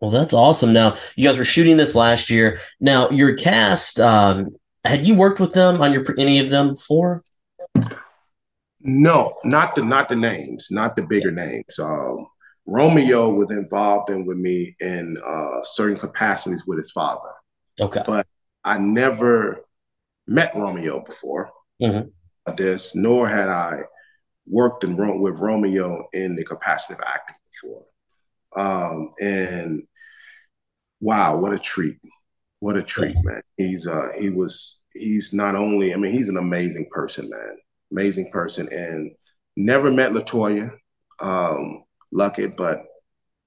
Well, 0.00 0.10
that's 0.10 0.34
awesome. 0.34 0.72
Now, 0.72 0.96
you 1.16 1.28
guys 1.28 1.38
were 1.38 1.44
shooting 1.44 1.76
this 1.76 1.94
last 1.94 2.28
year. 2.28 2.58
Now, 2.80 3.10
your 3.10 3.34
cast, 3.34 4.00
um, 4.00 4.56
had 4.84 5.06
you 5.06 5.14
worked 5.14 5.38
with 5.38 5.52
them 5.52 5.80
on 5.80 5.92
your 5.92 6.04
any 6.18 6.40
of 6.40 6.50
them 6.50 6.74
before? 6.74 7.22
No, 8.80 9.34
not 9.44 9.76
the 9.76 9.84
not 9.84 10.08
the 10.08 10.16
names, 10.16 10.68
not 10.70 10.96
the 10.96 11.02
bigger 11.02 11.30
names. 11.30 11.78
Um, 11.78 12.26
Romeo 12.66 13.28
was 13.28 13.50
involved 13.50 14.10
in 14.10 14.24
with 14.24 14.38
me 14.38 14.76
in 14.80 15.16
uh, 15.24 15.62
certain 15.62 15.98
capacities 15.98 16.64
with 16.66 16.78
his 16.78 16.90
father. 16.92 17.30
Okay. 17.80 18.02
But 18.06 18.26
I 18.64 18.78
never 18.78 19.64
met 20.26 20.54
Romeo 20.54 21.00
before 21.00 21.50
mm-hmm. 21.82 22.08
this, 22.56 22.94
nor 22.94 23.28
had 23.28 23.48
I 23.48 23.82
worked 24.46 24.84
in, 24.84 24.96
with 25.20 25.40
Romeo 25.40 26.06
in 26.12 26.36
the 26.36 26.44
capacity 26.44 26.94
of 26.94 27.00
acting 27.06 27.36
before. 27.50 27.84
Um, 28.54 29.08
and 29.20 29.82
wow, 31.00 31.36
what 31.36 31.52
a 31.52 31.58
treat! 31.58 31.98
What 32.60 32.76
a 32.76 32.82
treat, 32.82 33.16
man. 33.24 33.42
He's 33.56 33.88
uh, 33.88 34.10
he 34.16 34.30
was 34.30 34.78
he's 34.92 35.32
not 35.32 35.56
only 35.56 35.92
I 35.92 35.96
mean 35.96 36.12
he's 36.12 36.28
an 36.28 36.36
amazing 36.36 36.86
person, 36.92 37.28
man, 37.28 37.56
amazing 37.90 38.30
person, 38.30 38.68
and 38.70 39.10
never 39.56 39.90
met 39.90 40.12
LeToya. 40.12 40.70
Um, 41.18 41.82
Luckett, 42.12 42.56
but 42.56 42.84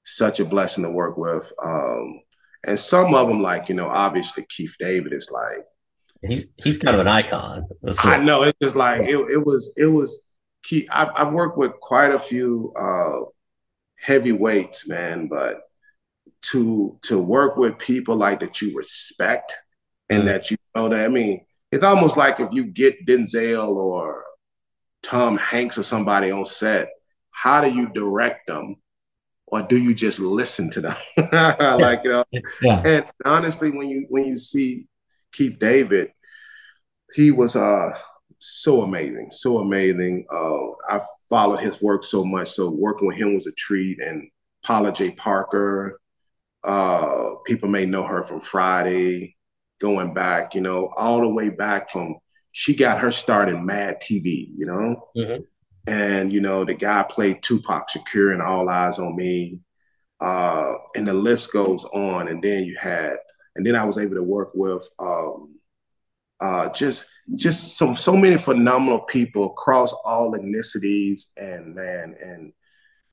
such 0.06 0.40
a 0.40 0.46
blessing 0.46 0.84
to 0.84 0.90
work 0.90 1.18
with. 1.18 1.52
Um, 1.64 2.22
and 2.66 2.80
some 2.80 3.14
of 3.14 3.28
them, 3.28 3.42
like 3.42 3.70
you 3.70 3.76
know, 3.76 3.88
obviously 3.88 4.46
Keith 4.50 4.76
David 4.80 5.14
is 5.14 5.30
like 5.32 5.66
he's 6.28 6.52
he's 6.58 6.78
kind 6.78 6.96
of 6.96 7.02
an 7.02 7.08
icon. 7.08 7.68
I 8.00 8.18
know 8.18 8.44
it's 8.44 8.58
just 8.62 8.76
like 8.76 9.02
it, 9.02 9.18
it 9.18 9.46
was 9.46 9.74
it 9.78 9.86
was 9.86 10.22
key. 10.64 10.88
I, 10.92 11.10
I've 11.16 11.34
worked 11.34 11.58
with 11.58 11.74
quite 11.80 12.12
a 12.12 12.20
few 12.20 12.74
uh, 12.76 13.26
heavyweights, 13.98 14.88
man, 14.88 15.28
but 15.28 15.62
to 16.52 16.98
to 17.04 17.20
work 17.20 17.58
with 17.58 17.78
people 17.78 18.16
like 18.16 18.40
that 18.40 18.62
you 18.62 18.76
respect 18.76 19.56
and 20.10 20.24
mm 20.24 20.26
that 20.28 20.52
you 20.52 20.58
know 20.76 20.90
that 20.90 21.06
I 21.06 21.08
mean, 21.08 21.46
it's 21.72 21.84
almost 21.84 22.18
like 22.18 22.40
if 22.40 22.50
you 22.52 22.66
get 22.66 23.06
Denzel 23.06 23.76
or 23.76 24.24
Tom 25.02 25.38
Hanks 25.38 25.78
or 25.78 25.84
somebody 25.84 26.32
on 26.32 26.46
set 26.46 26.90
how 27.46 27.62
do 27.62 27.70
you 27.70 27.88
direct 27.90 28.48
them? 28.48 28.78
Or 29.46 29.62
do 29.62 29.78
you 29.78 29.94
just 29.94 30.20
listen 30.20 30.72
to 30.72 30.82
them? 30.82 30.96
Like 31.80 32.04
you 32.04 32.10
know 32.10 32.24
yeah. 32.64 32.82
and 32.84 33.06
honestly 33.24 33.70
when 33.70 33.88
you 33.88 34.08
when 34.10 34.26
you 34.26 34.38
see 34.38 34.88
keith 35.32 35.60
david 35.60 36.12
he 37.14 37.30
was 37.32 37.56
uh 37.56 37.96
so 38.40 38.82
amazing 38.82 39.30
so 39.30 39.60
amazing. 39.60 40.26
Uh 40.34 40.72
i 40.90 41.02
followed 41.30 41.60
his 41.60 41.82
work 41.82 42.04
so 42.04 42.26
much. 42.26 42.50
So 42.50 42.70
working 42.70 43.08
with 43.08 43.18
him 43.18 43.36
was 43.36 43.48
a 43.48 43.52
treat. 43.52 44.00
And 44.02 44.30
Paula 44.64 44.92
Jai 44.92 45.12
Parker 45.12 46.00
uh 46.64 47.36
people 47.46 47.70
may 47.70 47.86
know 47.86 48.04
her 48.04 48.24
from 48.24 48.42
friday 48.42 49.36
going 49.80 50.16
back 50.16 50.56
you 50.56 50.62
know 50.62 50.92
all 50.98 51.22
the 51.22 51.30
way 51.30 51.50
back 51.50 51.92
from 51.92 52.16
she 52.54 52.76
got 52.76 53.02
her 53.02 53.12
start 53.12 53.50
in 53.50 53.68
mad 53.68 54.02
tv 54.02 54.48
you 54.58 54.66
know? 54.66 55.10
Mm-hmm. 55.16 55.44
And, 55.88 56.34
you 56.34 56.42
know, 56.42 56.66
the 56.66 56.74
guy 56.74 57.04
played 57.04 57.44
Tupac 57.44 57.90
Shakur 57.90 58.34
and 58.34 58.42
All 58.42 58.70
Eyes 58.70 59.00
on 59.00 59.16
Me. 59.16 59.60
Uh, 60.20 60.74
and 60.96 61.06
the 61.06 61.14
list 61.14 61.52
goes 61.52 61.86
on. 61.86 62.28
And 62.28 62.42
then 62.42 62.64
you 62.64 62.76
had, 62.80 63.18
and 63.56 63.66
then 63.66 63.76
I 63.76 63.86
was 63.86 63.98
able 63.98 64.16
to 64.16 64.24
work 64.24 64.52
with 64.54 64.88
um, 65.00 65.56
uh, 66.40 66.70
just 66.70 67.06
just 67.34 67.78
some 67.78 67.96
so 67.96 68.16
many 68.16 68.38
phenomenal 68.38 69.00
people 69.00 69.48
across 69.48 69.94
all 70.06 70.34
ethnicities 70.34 71.32
and 71.38 71.74
man 71.74 72.16
and 72.22 72.54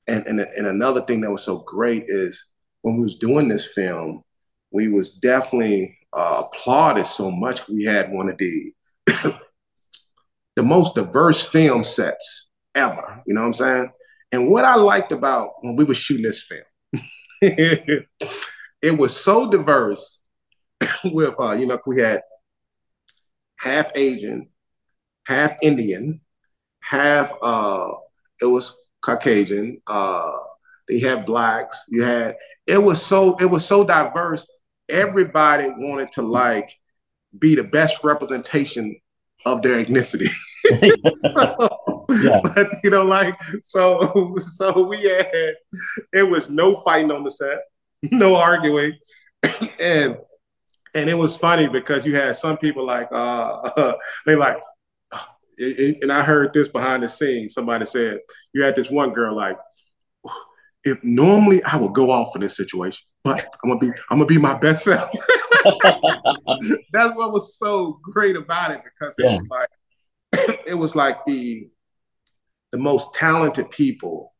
and 0.07 0.27
and, 0.27 0.39
and 0.39 0.67
another 0.67 1.01
thing 1.01 1.21
that 1.21 1.31
was 1.31 1.43
so 1.43 1.57
great 1.59 2.03
is 2.07 2.45
when 2.81 2.97
we 2.97 3.03
was 3.03 3.17
doing 3.17 3.47
this 3.47 3.65
film 3.65 4.23
we 4.71 4.87
was 4.87 5.09
definitely 5.09 5.97
uh, 6.13 6.43
applauded 6.45 7.07
so 7.07 7.31
much 7.31 7.67
we 7.67 7.85
had 7.85 8.11
one 8.11 8.29
of 8.29 8.37
the 8.37 8.73
the 10.55 10.63
most 10.63 10.93
diverse 10.93 11.43
film 11.43 11.83
sets 11.83 12.47
ever. 12.75 13.21
You 13.25 13.33
know 13.33 13.41
what 13.41 13.47
I'm 13.47 13.53
saying? 13.53 13.91
And 14.31 14.49
what 14.49 14.65
I 14.65 14.75
liked 14.75 15.11
about 15.11 15.51
when 15.61 15.75
we 15.75 15.83
were 15.83 15.93
shooting 15.93 16.23
this 16.23 16.43
film, 16.43 17.03
it 17.41 18.97
was 18.97 19.15
so 19.15 19.49
diverse 19.49 20.19
with, 21.05 21.35
uh, 21.39 21.53
you 21.53 21.67
know, 21.67 21.79
we 21.85 22.01
had 22.01 22.21
half 23.57 23.91
Asian, 23.95 24.49
half 25.27 25.55
Indian, 25.61 26.21
half, 26.81 27.31
uh, 27.41 27.91
it 28.41 28.45
was 28.45 28.75
Caucasian, 29.01 29.81
uh, 29.87 30.31
they 30.87 30.99
had 30.99 31.25
blacks, 31.25 31.85
you 31.89 32.03
had, 32.03 32.35
it 32.67 32.81
was 32.81 33.05
so 33.05 33.35
it 33.37 33.45
was 33.45 33.65
so 33.65 33.83
diverse. 33.83 34.47
Everybody 34.89 35.69
wanted 35.69 36.11
to 36.13 36.21
like 36.21 36.69
be 37.37 37.55
the 37.55 37.63
best 37.63 38.03
representation 38.03 38.95
of 39.45 39.61
their 39.61 39.83
ethnicity. 39.83 40.29
so, 41.31 41.92
yeah. 42.09 42.41
But 42.55 42.73
you 42.83 42.89
know, 42.89 43.03
like 43.03 43.37
so, 43.63 44.35
so 44.39 44.83
we 44.83 45.03
had 45.03 45.55
it 46.13 46.29
was 46.29 46.49
no 46.49 46.81
fighting 46.81 47.11
on 47.11 47.23
the 47.23 47.31
set, 47.31 47.59
no 48.03 48.35
arguing, 48.35 48.93
and 49.79 50.17
and 50.95 51.09
it 51.09 51.15
was 51.15 51.35
funny 51.35 51.67
because 51.67 52.05
you 52.05 52.15
had 52.15 52.35
some 52.35 52.57
people 52.57 52.85
like 52.85 53.07
uh 53.11 53.93
they 54.25 54.35
like 54.35 54.57
and 55.57 56.11
I 56.11 56.23
heard 56.23 56.53
this 56.53 56.67
behind 56.67 57.03
the 57.03 57.09
scenes. 57.09 57.53
Somebody 57.53 57.85
said 57.85 58.19
you 58.53 58.63
had 58.63 58.75
this 58.75 58.89
one 58.89 59.11
girl 59.13 59.35
like, 59.35 59.57
if 60.83 61.03
normally 61.03 61.63
I 61.63 61.77
would 61.77 61.93
go 61.93 62.11
off 62.11 62.35
in 62.35 62.41
this 62.41 62.57
situation, 62.57 63.05
but 63.23 63.45
I'm 63.63 63.69
gonna 63.69 63.79
be 63.79 63.91
I'm 64.09 64.17
gonna 64.17 64.25
be 64.25 64.37
my 64.37 64.53
best 64.53 64.83
self. 64.83 65.09
That's 66.91 67.15
what 67.15 67.31
was 67.31 67.57
so 67.57 67.99
great 68.03 68.35
about 68.35 68.71
it 68.71 68.81
because 68.83 69.17
it 69.17 69.25
yeah. 69.25 69.35
was 69.35 69.47
like 69.49 69.69
it 70.67 70.73
was 70.73 70.95
like 70.95 71.23
the 71.25 71.69
the 72.73 72.79
most 72.79 73.13
talented 73.13 73.69
people, 73.69 74.33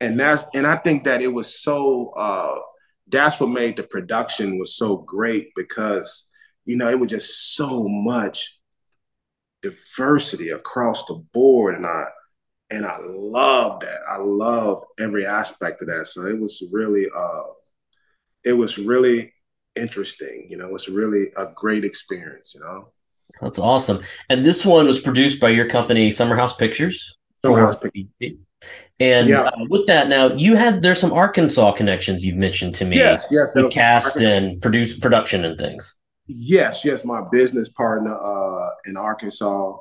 and 0.00 0.18
that's 0.18 0.44
and 0.52 0.66
I 0.66 0.76
think 0.76 1.04
that 1.04 1.22
it 1.22 1.32
was 1.32 1.62
so 1.62 2.12
uh, 2.16 2.58
that's 3.06 3.38
what 3.38 3.50
made 3.50 3.76
the 3.76 3.84
production 3.84 4.58
was 4.58 4.76
so 4.76 4.96
great 4.96 5.50
because 5.54 6.26
you 6.64 6.76
know 6.76 6.90
it 6.90 6.98
was 6.98 7.10
just 7.10 7.54
so 7.54 7.86
much 7.88 8.58
diversity 9.62 10.50
across 10.50 11.04
the 11.04 11.24
board, 11.32 11.76
and 11.76 11.86
I 11.86 12.08
and 12.70 12.84
I 12.84 12.98
love 13.00 13.80
that. 13.80 14.00
I 14.08 14.18
love 14.18 14.82
every 14.98 15.24
aspect 15.24 15.80
of 15.82 15.88
that. 15.88 16.08
So 16.08 16.26
it 16.26 16.38
was 16.38 16.62
really, 16.70 17.06
uh, 17.16 17.42
it 18.44 18.54
was 18.54 18.76
really 18.76 19.32
interesting. 19.74 20.48
You 20.50 20.58
know, 20.58 20.66
it 20.66 20.72
was 20.72 20.88
really 20.88 21.26
a 21.36 21.46
great 21.54 21.84
experience. 21.84 22.54
You 22.54 22.60
know, 22.62 22.92
that's 23.40 23.58
awesome. 23.58 24.00
And 24.28 24.44
this 24.44 24.66
one 24.66 24.86
was 24.86 25.00
produced 25.00 25.40
by 25.40 25.50
your 25.50 25.68
company, 25.68 26.10
Summerhouse 26.10 26.56
Pictures. 26.56 27.17
Summerhouse 27.42 27.76
Pictures. 27.76 28.44
And 29.00 29.28
yeah. 29.28 29.42
uh, 29.42 29.66
with 29.68 29.86
that, 29.86 30.08
now 30.08 30.34
you 30.34 30.56
had 30.56 30.82
there's 30.82 30.98
some 30.98 31.12
Arkansas 31.12 31.72
connections 31.72 32.24
you've 32.24 32.36
mentioned 32.36 32.74
to 32.76 32.84
me. 32.84 32.96
Yes, 32.96 33.28
yes. 33.30 33.48
With 33.54 33.72
cast 33.72 34.16
Arkansas. 34.16 34.28
and 34.28 34.62
produce 34.62 34.98
production 34.98 35.44
and 35.44 35.56
things. 35.58 35.98
Yes, 36.26 36.84
yes. 36.84 37.04
My 37.04 37.22
business 37.30 37.68
partner 37.68 38.18
uh, 38.20 38.70
in 38.86 38.96
Arkansas, 38.96 39.76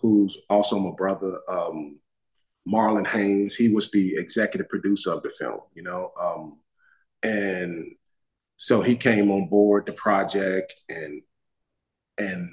who's 0.00 0.36
also 0.50 0.78
my 0.78 0.92
brother, 0.96 1.40
um, 1.48 1.98
Marlon 2.68 3.06
Haynes. 3.06 3.56
He 3.56 3.68
was 3.68 3.90
the 3.90 4.14
executive 4.16 4.68
producer 4.68 5.12
of 5.12 5.22
the 5.22 5.30
film. 5.30 5.60
You 5.74 5.84
know, 5.84 6.12
um, 6.20 6.58
and 7.22 7.86
so 8.58 8.82
he 8.82 8.96
came 8.96 9.30
on 9.30 9.48
board 9.48 9.86
the 9.86 9.92
project 9.94 10.74
and 10.90 11.22
and 12.18 12.50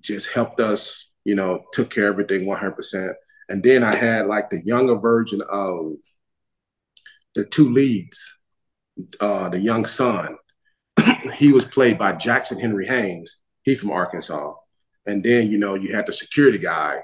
just 0.00 0.30
helped 0.30 0.60
us. 0.60 1.08
You 1.24 1.36
know, 1.36 1.64
took 1.72 1.90
care 1.90 2.08
of 2.08 2.14
everything 2.14 2.46
100. 2.46 2.72
percent 2.72 3.16
And 3.48 3.62
then 3.62 3.84
I 3.84 3.94
had 3.94 4.26
like 4.26 4.50
the 4.50 4.60
younger 4.64 4.96
version 4.96 5.42
of 5.48 5.94
the 7.34 7.44
two 7.44 7.72
leads, 7.72 8.34
uh, 9.20 9.48
the 9.48 9.58
young 9.58 9.84
son 9.84 10.36
he 11.36 11.52
was 11.52 11.66
played 11.66 11.98
by 11.98 12.12
Jackson 12.12 12.58
Henry 12.58 12.86
Haynes. 12.86 13.38
He 13.62 13.74
from 13.74 13.90
Arkansas. 13.90 14.54
And 15.06 15.22
then, 15.22 15.50
you 15.50 15.58
know, 15.58 15.74
you 15.74 15.94
had 15.94 16.06
the 16.06 16.12
security 16.12 16.58
guy 16.58 17.02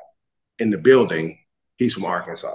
in 0.58 0.70
the 0.70 0.78
building. 0.78 1.38
He's 1.76 1.94
from 1.94 2.04
Arkansas. 2.04 2.54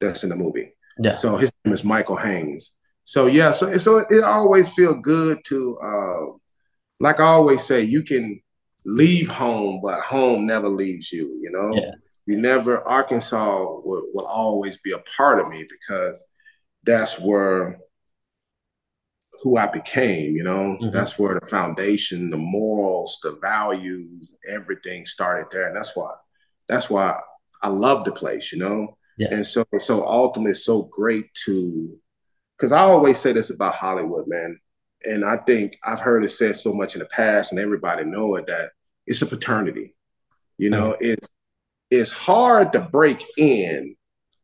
That's 0.00 0.24
in 0.24 0.30
the 0.30 0.36
movie. 0.36 0.74
Yeah. 0.98 1.12
So 1.12 1.36
his 1.36 1.52
name 1.64 1.74
is 1.74 1.84
Michael 1.84 2.16
Haynes. 2.16 2.72
So 3.04 3.26
yeah, 3.26 3.50
so 3.50 3.76
so 3.76 3.98
it, 3.98 4.06
it 4.10 4.24
always 4.24 4.68
feel 4.70 4.94
good 4.94 5.38
to 5.46 5.78
uh, 5.78 6.24
like 7.00 7.20
I 7.20 7.24
always 7.24 7.62
say, 7.62 7.82
you 7.82 8.02
can 8.02 8.40
leave 8.86 9.28
home, 9.28 9.80
but 9.82 10.00
home 10.00 10.46
never 10.46 10.68
leaves 10.68 11.12
you, 11.12 11.38
you 11.42 11.50
know? 11.50 11.74
Yeah. 11.74 11.90
You 12.26 12.36
never 12.36 12.86
Arkansas 12.86 13.64
will, 13.84 14.04
will 14.14 14.26
always 14.26 14.78
be 14.78 14.92
a 14.92 15.02
part 15.16 15.40
of 15.40 15.48
me 15.48 15.66
because 15.68 16.22
that's 16.84 17.18
where 17.18 17.78
who 19.42 19.58
I 19.58 19.66
became, 19.66 20.36
you 20.36 20.44
know, 20.44 20.78
mm-hmm. 20.80 20.90
that's 20.90 21.18
where 21.18 21.38
the 21.38 21.46
foundation, 21.46 22.30
the 22.30 22.38
morals, 22.38 23.18
the 23.22 23.36
values, 23.42 24.32
everything 24.48 25.04
started 25.04 25.46
there. 25.50 25.66
And 25.66 25.76
that's 25.76 25.94
why, 25.94 26.10
that's 26.66 26.88
why 26.88 27.20
I 27.60 27.68
love 27.68 28.04
the 28.04 28.12
place, 28.12 28.52
you 28.52 28.58
know? 28.58 28.96
Yeah. 29.18 29.28
And 29.32 29.46
so, 29.46 29.64
so 29.78 30.06
ultimately 30.06 30.52
it's 30.52 30.64
so 30.64 30.88
great 30.90 31.26
to, 31.44 31.98
cause 32.58 32.72
I 32.72 32.80
always 32.80 33.18
say 33.18 33.32
this 33.34 33.50
about 33.50 33.74
Hollywood, 33.74 34.26
man. 34.28 34.58
And 35.04 35.24
I 35.24 35.36
think 35.36 35.76
I've 35.84 36.00
heard 36.00 36.24
it 36.24 36.30
said 36.30 36.56
so 36.56 36.72
much 36.72 36.94
in 36.94 37.00
the 37.00 37.06
past 37.06 37.52
and 37.52 37.60
everybody 37.60 38.04
know 38.04 38.36
it, 38.36 38.46
that 38.46 38.70
it's 39.06 39.20
a 39.20 39.26
paternity. 39.26 39.94
you 40.58 40.70
know, 40.70 40.92
mm-hmm. 40.92 41.04
it's, 41.04 41.28
it's 41.90 42.12
hard 42.12 42.72
to 42.72 42.80
break 42.80 43.22
in 43.36 43.96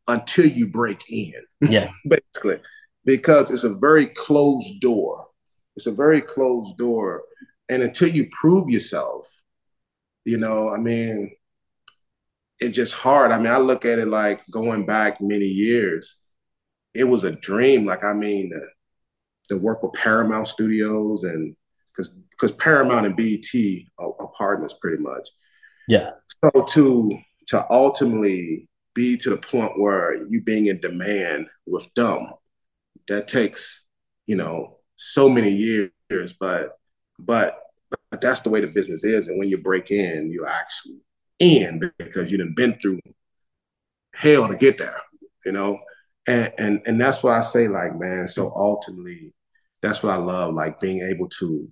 until 0.07 0.45
you 0.45 0.67
break 0.67 1.03
in. 1.09 1.33
Yeah. 1.61 1.91
basically 2.07 2.59
because 3.05 3.51
it's 3.51 3.63
a 3.63 3.73
very 3.73 4.07
closed 4.07 4.79
door. 4.79 5.27
It's 5.75 5.87
a 5.87 5.91
very 5.91 6.21
closed 6.21 6.77
door. 6.77 7.23
And 7.69 7.81
until 7.81 8.09
you 8.09 8.29
prove 8.31 8.69
yourself, 8.69 9.27
you 10.25 10.37
know, 10.37 10.69
I 10.69 10.77
mean, 10.77 11.31
it's 12.59 12.75
just 12.75 12.93
hard. 12.93 13.31
I 13.31 13.37
mean, 13.37 13.51
I 13.51 13.57
look 13.57 13.85
at 13.85 13.97
it 13.97 14.07
like 14.07 14.41
going 14.51 14.85
back 14.85 15.19
many 15.19 15.45
years, 15.45 16.17
it 16.93 17.05
was 17.05 17.23
a 17.23 17.31
dream. 17.31 17.85
Like, 17.85 18.03
I 18.03 18.13
mean, 18.13 18.51
to, 18.51 18.61
to 19.49 19.57
work 19.57 19.81
with 19.81 19.93
Paramount 19.93 20.47
Studios 20.47 21.23
and 21.23 21.55
because 21.95 22.09
because 22.31 22.51
Paramount 22.53 23.05
and 23.05 23.15
BET 23.15 23.43
are, 23.99 24.13
are 24.19 24.31
partners 24.37 24.75
pretty 24.79 25.01
much. 25.01 25.27
Yeah. 25.87 26.11
So 26.43 26.63
to 26.69 27.11
to 27.51 27.65
ultimately 27.69 28.67
be 28.93 29.17
to 29.17 29.29
the 29.29 29.37
point 29.37 29.79
where 29.79 30.25
you 30.27 30.41
being 30.41 30.65
in 30.67 30.79
demand 30.79 31.47
with 31.65 31.93
them. 31.95 32.27
That 33.07 33.27
takes 33.27 33.83
you 34.25 34.35
know 34.35 34.77
so 34.95 35.27
many 35.27 35.51
years 35.51 35.91
but 36.39 36.71
but 37.19 37.57
but 38.09 38.21
that's 38.21 38.41
the 38.41 38.49
way 38.49 38.61
the 38.61 38.67
business 38.67 39.03
is. 39.03 39.27
And 39.27 39.37
when 39.37 39.49
you 39.49 39.57
break 39.57 39.91
in 39.91 40.31
you're 40.31 40.47
actually 40.47 40.99
in 41.39 41.91
because 41.97 42.31
you've 42.31 42.55
been 42.55 42.79
through 42.79 42.99
hell 44.15 44.47
to 44.47 44.55
get 44.55 44.77
there 44.77 44.95
you 45.45 45.51
know? 45.51 45.79
And 46.27 46.53
and 46.59 46.81
and 46.85 47.01
that's 47.01 47.23
why 47.23 47.39
i 47.39 47.41
say 47.41 47.67
like 47.67 47.99
man 47.99 48.27
so 48.27 48.53
ultimately 48.55 49.33
that's 49.81 50.03
what 50.03 50.13
i 50.13 50.17
love 50.17 50.53
like 50.53 50.79
being 50.79 51.01
able 51.01 51.27
to 51.39 51.67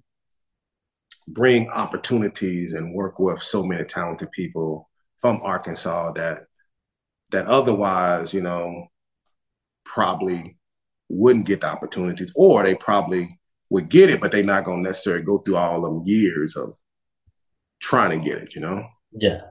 bring 1.28 1.70
opportunities 1.70 2.74
and 2.74 2.96
work 2.96 3.20
with 3.20 3.40
so 3.40 3.64
many 3.64 3.84
talented 3.84 4.32
people 4.32 4.89
from 5.22 5.42
arkansas 5.44 6.14
that 6.14 6.44
that 7.32 7.46
otherwise 7.46 8.34
you 8.34 8.42
know 8.42 8.88
probably 9.84 10.58
wouldn't 11.10 11.46
get 11.46 11.62
the 11.62 11.68
opportunities, 11.68 12.32
or 12.36 12.64
they 12.64 12.76
probably 12.76 13.40
would 13.70 13.90
get 13.90 14.10
it, 14.10 14.22
but 14.22 14.32
they're 14.32 14.44
not 14.44 14.64
going 14.64 14.84
to 14.84 14.90
necessarily 14.90 15.24
go 15.24 15.40
through 15.40 15.56
all 15.56 15.82
them 15.82 16.04
years 16.06 16.56
of 16.56 16.74
trying 17.80 18.12
to 18.12 18.26
get 18.26 18.42
it, 18.42 18.56
you 18.56 18.62
know? 18.62 18.86
Yeah. 19.12 19.42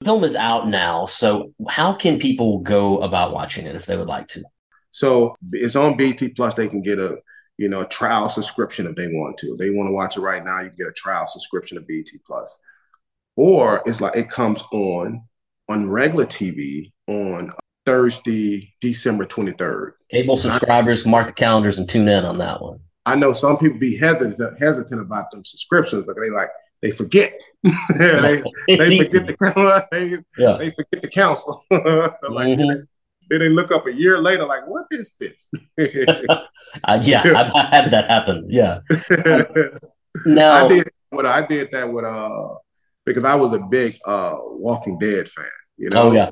The 0.00 0.06
film 0.06 0.24
is 0.24 0.36
out 0.36 0.68
now. 0.68 1.06
So, 1.06 1.52
how 1.68 1.92
can 1.92 2.18
people 2.18 2.60
go 2.60 2.98
about 2.98 3.32
watching 3.32 3.66
it 3.66 3.74
if 3.74 3.86
they 3.86 3.96
would 3.96 4.08
like 4.08 4.28
to? 4.28 4.44
So, 4.90 5.34
it's 5.52 5.76
on 5.76 5.96
BET 5.96 6.20
Plus. 6.36 6.54
They 6.54 6.68
can 6.68 6.82
get 6.82 6.98
a 6.98 7.18
you 7.56 7.70
know 7.70 7.80
a 7.80 7.88
trial 7.88 8.28
subscription 8.28 8.86
if 8.86 8.94
they 8.94 9.08
want 9.08 9.38
to. 9.38 9.52
If 9.52 9.58
they 9.58 9.70
want 9.70 9.88
to 9.88 9.92
watch 9.92 10.18
it 10.18 10.20
right 10.20 10.44
now, 10.44 10.60
you 10.60 10.68
can 10.68 10.76
get 10.76 10.88
a 10.88 10.92
trial 10.92 11.26
subscription 11.26 11.78
to 11.78 11.84
BET 11.88 12.10
Plus. 12.26 12.58
Or 13.36 13.82
it's 13.86 14.00
like 14.00 14.16
it 14.16 14.30
comes 14.30 14.62
on 14.72 15.22
on 15.68 15.88
regular 15.88 16.26
TV 16.26 16.92
on 17.06 17.50
Thursday, 17.84 18.74
December 18.80 19.24
23rd. 19.24 19.92
Cable 20.10 20.36
subscribers, 20.36 21.06
mark 21.06 21.28
the 21.28 21.32
calendars 21.32 21.78
and 21.78 21.88
tune 21.88 22.08
in 22.08 22.24
on 22.24 22.38
that 22.38 22.60
one. 22.60 22.80
I 23.06 23.14
know 23.14 23.32
some 23.32 23.56
people 23.56 23.78
be 23.78 23.96
hesitant, 23.96 24.38
hesitant 24.58 25.00
about 25.00 25.30
them 25.30 25.44
subscriptions, 25.44 26.04
but 26.06 26.16
they 26.20 26.30
like 26.30 26.48
they 26.82 26.90
forget. 26.90 27.32
they, 27.98 28.42
they 28.68 29.04
forget 29.04 29.26
the 29.26 29.86
they, 29.92 30.10
yeah. 30.36 30.56
they 30.56 30.70
forget 30.70 31.02
the 31.02 31.08
council. 31.08 31.64
like 31.70 31.82
mm-hmm. 31.82 32.80
then 33.30 33.38
they 33.38 33.48
look 33.48 33.70
up 33.70 33.86
a 33.86 33.92
year 33.92 34.20
later, 34.20 34.44
like, 34.44 34.66
what 34.66 34.86
is 34.90 35.14
this? 35.20 35.48
uh, 36.84 37.00
yeah, 37.02 37.22
I've 37.24 37.70
had 37.70 37.90
that 37.92 38.10
happen. 38.10 38.46
Yeah. 38.48 38.80
now, 40.26 40.64
I 40.64 40.68
did 40.68 40.90
what 41.10 41.26
I 41.26 41.46
did 41.46 41.70
that 41.70 41.90
with 41.90 42.04
uh 42.04 42.54
because 43.06 43.24
I 43.24 43.34
was 43.36 43.52
a 43.52 43.60
big 43.60 43.96
uh 44.04 44.36
Walking 44.42 44.98
Dead 44.98 45.28
fan. 45.28 45.46
You 45.78 45.88
know, 45.90 46.02
oh 46.02 46.12
yeah, 46.12 46.30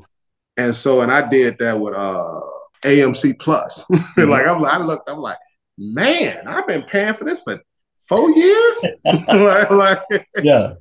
and 0.56 0.74
so, 0.74 1.00
and 1.00 1.10
I 1.10 1.28
did 1.28 1.58
that 1.58 1.78
with 1.78 1.94
uh, 1.94 2.40
AMC 2.82 3.38
Plus. 3.38 3.84
Mm-hmm. 3.94 4.30
like 4.30 4.46
I'm, 4.46 4.64
I 4.64 4.78
looked, 4.78 5.10
I'm 5.10 5.18
like, 5.18 5.38
man, 5.76 6.46
I've 6.46 6.68
been 6.68 6.82
paying 6.82 7.14
for 7.14 7.24
this 7.24 7.40
for 7.42 7.60
four 8.08 8.30
years. 8.30 8.84
like, 9.04 9.70
like, 9.70 10.28
yeah, 10.42 10.74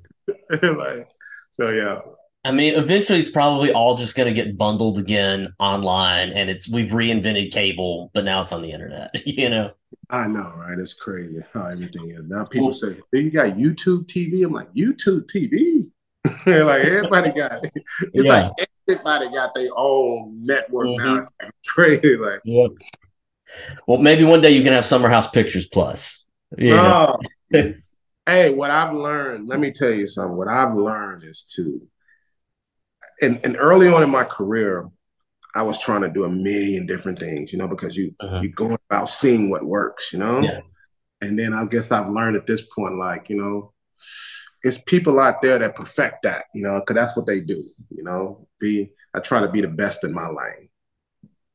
like, 0.61 1.07
so 1.51 1.69
yeah. 1.69 1.99
I 2.45 2.51
mean, 2.51 2.75
eventually 2.75 3.19
it's 3.19 3.29
probably 3.29 3.71
all 3.71 3.95
just 3.95 4.15
going 4.15 4.33
to 4.33 4.33
get 4.33 4.57
bundled 4.57 4.97
again 4.97 5.53
online, 5.59 6.29
and 6.29 6.49
it's 6.49 6.69
we've 6.69 6.89
reinvented 6.89 7.51
cable, 7.51 8.11
but 8.13 8.25
now 8.25 8.41
it's 8.41 8.51
on 8.51 8.61
the 8.61 8.71
internet. 8.71 9.11
You 9.25 9.49
know. 9.49 9.71
I 10.09 10.27
know, 10.27 10.53
right? 10.57 10.77
It's 10.77 10.93
crazy 10.93 11.43
how 11.53 11.65
everything 11.65 12.09
is 12.09 12.27
now. 12.27 12.45
People 12.45 12.67
well, 12.67 12.73
say, 12.73 12.95
"You 13.13 13.31
got 13.31 13.51
YouTube 13.51 14.05
TV." 14.05 14.45
I'm 14.45 14.51
like, 14.51 14.71
"YouTube 14.73 15.27
TV." 15.27 15.87
like 16.45 16.85
everybody 16.85 17.31
got 17.31 17.65
it. 17.65 17.71
It's 18.13 18.23
yeah. 18.23 18.51
like 18.57 18.69
everybody 18.87 19.29
got 19.29 19.53
their 19.55 19.69
own 19.75 20.45
network 20.45 20.87
mm-hmm. 20.87 21.05
now. 21.05 21.15
It's 21.15 21.31
like 21.41 21.51
crazy. 21.65 22.17
Like, 22.17 22.41
yep. 22.45 22.71
Well, 23.87 23.99
maybe 23.99 24.23
one 24.23 24.41
day 24.41 24.51
you 24.51 24.63
can 24.63 24.73
have 24.73 24.85
Summer 24.85 25.09
House 25.09 25.29
Pictures 25.29 25.67
Plus. 25.67 26.25
Yeah. 26.57 27.15
Oh. 27.53 27.73
hey, 28.25 28.49
what 28.51 28.71
I've 28.71 28.93
learned, 28.93 29.49
let 29.49 29.59
me 29.59 29.71
tell 29.71 29.91
you 29.91 30.07
something. 30.07 30.37
What 30.37 30.47
I've 30.47 30.75
learned 30.75 31.23
is 31.23 31.43
to, 31.55 31.81
and, 33.21 33.43
and 33.43 33.55
early 33.57 33.87
on 33.87 34.03
in 34.03 34.09
my 34.09 34.23
career, 34.23 34.89
I 35.55 35.61
was 35.63 35.79
trying 35.79 36.01
to 36.01 36.09
do 36.09 36.23
a 36.23 36.29
million 36.29 36.85
different 36.85 37.19
things, 37.19 37.53
you 37.53 37.59
know, 37.59 37.67
because 37.67 37.95
you 37.95 38.15
uh-huh. 38.19 38.39
you 38.41 38.49
going 38.49 38.77
about 38.89 39.09
seeing 39.09 39.49
what 39.49 39.63
works, 39.63 40.11
you 40.11 40.19
know. 40.19 40.39
Yeah. 40.39 40.61
And 41.21 41.37
then 41.37 41.53
I 41.53 41.65
guess 41.65 41.91
I've 41.91 42.09
learned 42.09 42.35
at 42.35 42.47
this 42.47 42.63
point, 42.63 42.95
like 42.95 43.29
you 43.29 43.37
know, 43.37 43.73
it's 44.63 44.79
people 44.79 45.19
out 45.19 45.41
there 45.41 45.59
that 45.59 45.75
perfect 45.75 46.23
that, 46.23 46.45
you 46.55 46.63
know, 46.63 46.79
because 46.79 46.95
that's 46.95 47.15
what 47.15 47.27
they 47.27 47.39
do, 47.39 47.69
you 47.89 48.03
know. 48.03 48.47
Be 48.59 48.91
I 49.13 49.19
try 49.19 49.41
to 49.41 49.51
be 49.51 49.61
the 49.61 49.67
best 49.67 50.03
in 50.03 50.13
my 50.13 50.27
lane. 50.27 50.69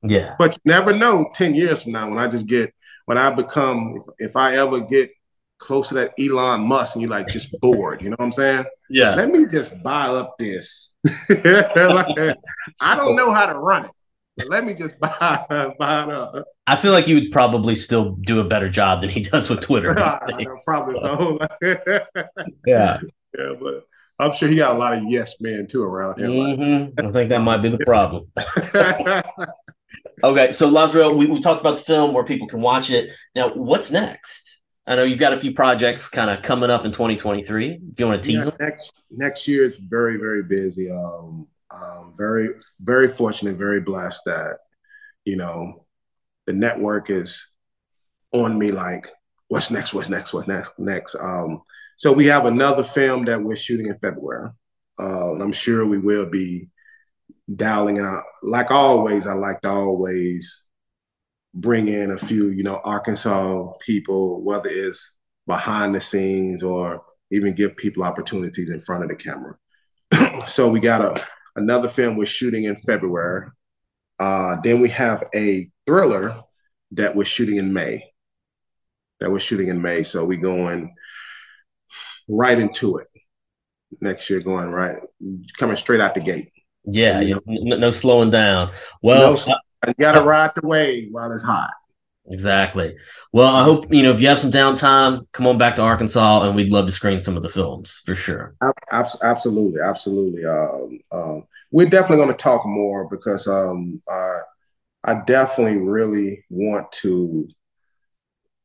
Yeah. 0.03 0.37
But 0.39 0.55
you 0.55 0.61
never 0.65 0.95
know 0.95 1.31
10 1.35 1.55
years 1.55 1.83
from 1.83 1.93
now 1.93 2.09
when 2.09 2.19
I 2.19 2.29
just 2.29 2.47
get, 2.47 2.73
when 3.07 3.19
I 3.19 3.31
become, 3.31 3.97
if, 3.97 4.31
if 4.31 4.37
I 4.37 4.57
ever 4.57 4.81
get 4.81 5.11
close 5.59 5.89
to 5.89 5.95
that 5.95 6.15
Elon 6.19 6.61
Musk 6.61 6.95
and 6.95 7.03
you're 7.03 7.11
like 7.11 7.27
just 7.27 7.55
bored, 7.61 8.03
you 8.03 8.11
know 8.11 8.17
what 8.19 8.27
I'm 8.27 8.33
saying? 8.33 8.65
Yeah. 8.91 9.15
Let 9.15 9.31
me 9.31 9.47
just 9.47 9.83
buy 9.83 10.07
up 10.07 10.37
this. 10.39 10.95
like, 11.29 12.37
I 12.81 12.97
don't 12.97 13.17
know 13.17 13.33
how 13.33 13.53
to 13.53 13.59
run 13.59 13.87
it. 13.87 13.91
But 14.37 14.49
let 14.49 14.65
me 14.65 14.75
just 14.75 14.99
buy, 15.01 15.75
buy 15.79 16.05
it 16.05 16.11
up. 16.11 16.45
I 16.67 16.77
feel 16.77 16.93
like 16.93 17.09
you 17.09 17.17
would 17.17 17.31
probably 17.33 17.75
still 17.75 18.13
do 18.13 18.41
a 18.41 18.45
better 18.45 18.69
job 18.69 19.01
than 19.01 19.11
he 19.11 19.23
does 19.23 19.51
with 19.51 19.61
Twitter. 19.61 19.93
probably 20.65 21.01
so. 21.01 21.39
yeah. 22.67 23.01
Yeah, 23.37 23.55
but 23.61 23.85
I'm 24.19 24.33
sure 24.33 24.49
he 24.49 24.57
got 24.57 24.75
a 24.75 24.79
lot 24.79 24.95
of 24.95 25.05
yes 25.05 25.41
men 25.41 25.67
too 25.67 25.83
around 25.83 26.19
here. 26.19 26.29
Mm-hmm. 26.29 27.07
I 27.07 27.13
think 27.13 27.29
that 27.31 27.41
might 27.41 27.59
be 27.59 27.69
the 27.69 27.79
problem. 27.79 28.31
Okay, 30.23 30.53
so 30.53 30.71
Lazrael, 30.71 31.17
we, 31.17 31.27
we 31.27 31.41
talked 31.41 31.61
about 31.61 31.77
the 31.77 31.83
film 31.83 32.13
where 32.13 32.25
people 32.25 32.49
can 32.49 32.61
watch 32.61 32.91
it. 32.91 33.11
Now, 33.35 33.51
what's 33.55 33.91
next? 33.91 34.48
I 34.89 34.97
know 34.97 35.05
you've 35.05 35.19
got 35.19 35.35
a 35.35 35.41
few 35.41 35.53
projects 35.53 36.09
kind 36.09 36.31
of 36.31 36.43
coming 36.43 36.71
up 36.71 36.87
in 36.87 36.93
2023. 36.93 37.81
If 37.93 38.01
you 38.01 38.07
want 38.07 38.23
to 38.23 38.27
tease 38.27 38.39
yeah, 38.39 38.45
them, 38.45 38.57
next 38.59 38.93
next 39.11 39.47
year 39.47 39.67
it's 39.67 39.79
very 39.79 40.17
very 40.17 40.43
busy. 40.43 40.91
Um, 40.91 41.47
um, 41.71 42.15
very 42.17 42.49
very 42.81 43.09
fortunate, 43.09 43.57
very 43.57 43.81
blessed 43.81 44.23
that 44.25 44.59
you 45.27 45.37
know 45.37 45.85
the 46.47 46.55
network 46.55 47.11
is 47.11 47.47
on 48.33 48.59
me. 48.59 48.71
Like, 48.71 49.09
what's 49.49 49.71
next? 49.71 49.93
What's 49.93 50.09
next? 50.09 50.33
What's 50.33 50.49
next? 50.49 50.73
Next. 50.79 51.17
Um, 51.17 51.61
so 51.99 52.11
we 52.11 52.25
have 52.27 52.47
another 52.47 52.83
film 52.83 53.27
that 53.27 53.43
we're 53.43 53.57
shooting 53.57 53.89
in 53.89 53.99
February. 53.99 54.51
Uh, 54.99 55.35
I'm 55.35 55.53
sure 55.53 55.85
we 55.85 55.99
will 55.99 56.31
be 56.31 56.71
dialing 57.55 57.99
out. 57.99 58.25
Like 58.43 58.71
always, 58.71 59.27
I 59.27 59.35
like 59.35 59.61
to 59.61 59.69
always 59.69 60.63
bring 61.61 61.89
in 61.89 62.13
a 62.13 62.19
few, 62.19 62.49
you 62.49 62.63
know, 62.63 62.81
Arkansas 62.85 63.73
people, 63.81 64.43
whether 64.43 64.69
it's 64.69 65.11
behind 65.47 65.95
the 65.95 66.01
scenes 66.01 66.63
or 66.63 67.03
even 67.31 67.55
give 67.55 67.77
people 67.77 68.03
opportunities 68.03 68.71
in 68.71 68.81
front 68.81 69.03
of 69.03 69.11
the 69.11 69.17
camera. 69.17 69.57
so 70.47 70.69
we 70.69 70.81
got 70.81 71.03
a 71.03 71.27
another 71.57 71.89
film 71.89 72.17
we're 72.17 72.27
shooting 72.27 72.65
in 72.65 72.77
February. 72.77 73.49
Uh, 74.19 74.57
then 74.63 74.81
we 74.81 74.89
have 74.89 75.25
a 75.35 75.71
thriller 75.87 76.35
that 76.93 77.15
we're 77.15 77.25
shooting 77.25 77.57
in 77.57 77.73
May. 77.73 78.05
That 79.21 79.31
we're 79.31 79.41
shooting 79.41 79.69
in 79.69 79.83
May. 79.83 80.05
So 80.05 80.25
we're 80.25 80.41
going 80.41 80.95
right 82.29 82.59
into 82.59 82.99
it 82.99 83.09
next 84.01 84.31
year, 84.31 84.41
going 84.41 84.71
right, 84.71 84.97
coming 85.57 85.77
straight 85.77 86.01
out 86.01 86.15
the 86.15 86.21
gate. 86.21 86.53
Yeah, 86.85 87.21
you 87.21 87.35
know, 87.35 87.41
no, 87.47 87.77
no, 87.77 87.91
slowing 87.91 88.31
down. 88.31 88.73
Well, 89.03 89.31
no, 89.31 89.57
you 89.87 89.95
got 89.99 90.13
to 90.13 90.23
ride 90.23 90.53
the 90.55 90.67
wave 90.67 91.09
while 91.11 91.31
it's 91.33 91.45
hot. 91.45 91.71
Exactly. 92.31 92.97
Well, 93.33 93.55
I 93.55 93.65
hope 93.65 93.93
you 93.93 94.03
know 94.03 94.13
if 94.13 94.21
you 94.21 94.29
have 94.29 94.39
some 94.39 94.51
downtime, 94.51 95.27
come 95.33 95.47
on 95.47 95.57
back 95.57 95.77
to 95.77 95.83
Arkansas, 95.83 96.43
and 96.43 96.55
we'd 96.55 96.71
love 96.71 96.87
to 96.87 96.93
screen 96.93 97.21
some 97.21 97.37
of 97.37 97.43
the 97.43 97.49
films 97.49 98.03
for 98.05 98.15
sure. 98.15 98.55
Absolutely, 98.93 99.81
absolutely. 99.81 100.45
Um, 100.45 100.99
um, 101.11 101.47
we're 101.71 101.89
definitely 101.89 102.25
going 102.25 102.37
to 102.37 102.43
talk 102.43 102.67
more 102.67 103.09
because 103.09 103.47
um, 103.47 104.03
I, 104.09 104.41
I 105.05 105.23
definitely 105.27 105.79
really 105.79 106.45
want 106.51 106.91
to 106.93 107.49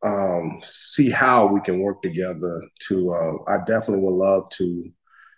um, 0.04 0.60
see 0.62 1.10
how 1.10 1.48
we 1.48 1.62
can 1.62 1.80
work 1.80 2.02
together. 2.02 2.62
To 2.88 3.12
uh, 3.12 3.52
I 3.52 3.60
definitely 3.66 4.04
would 4.04 4.14
love 4.14 4.50
to 4.58 4.92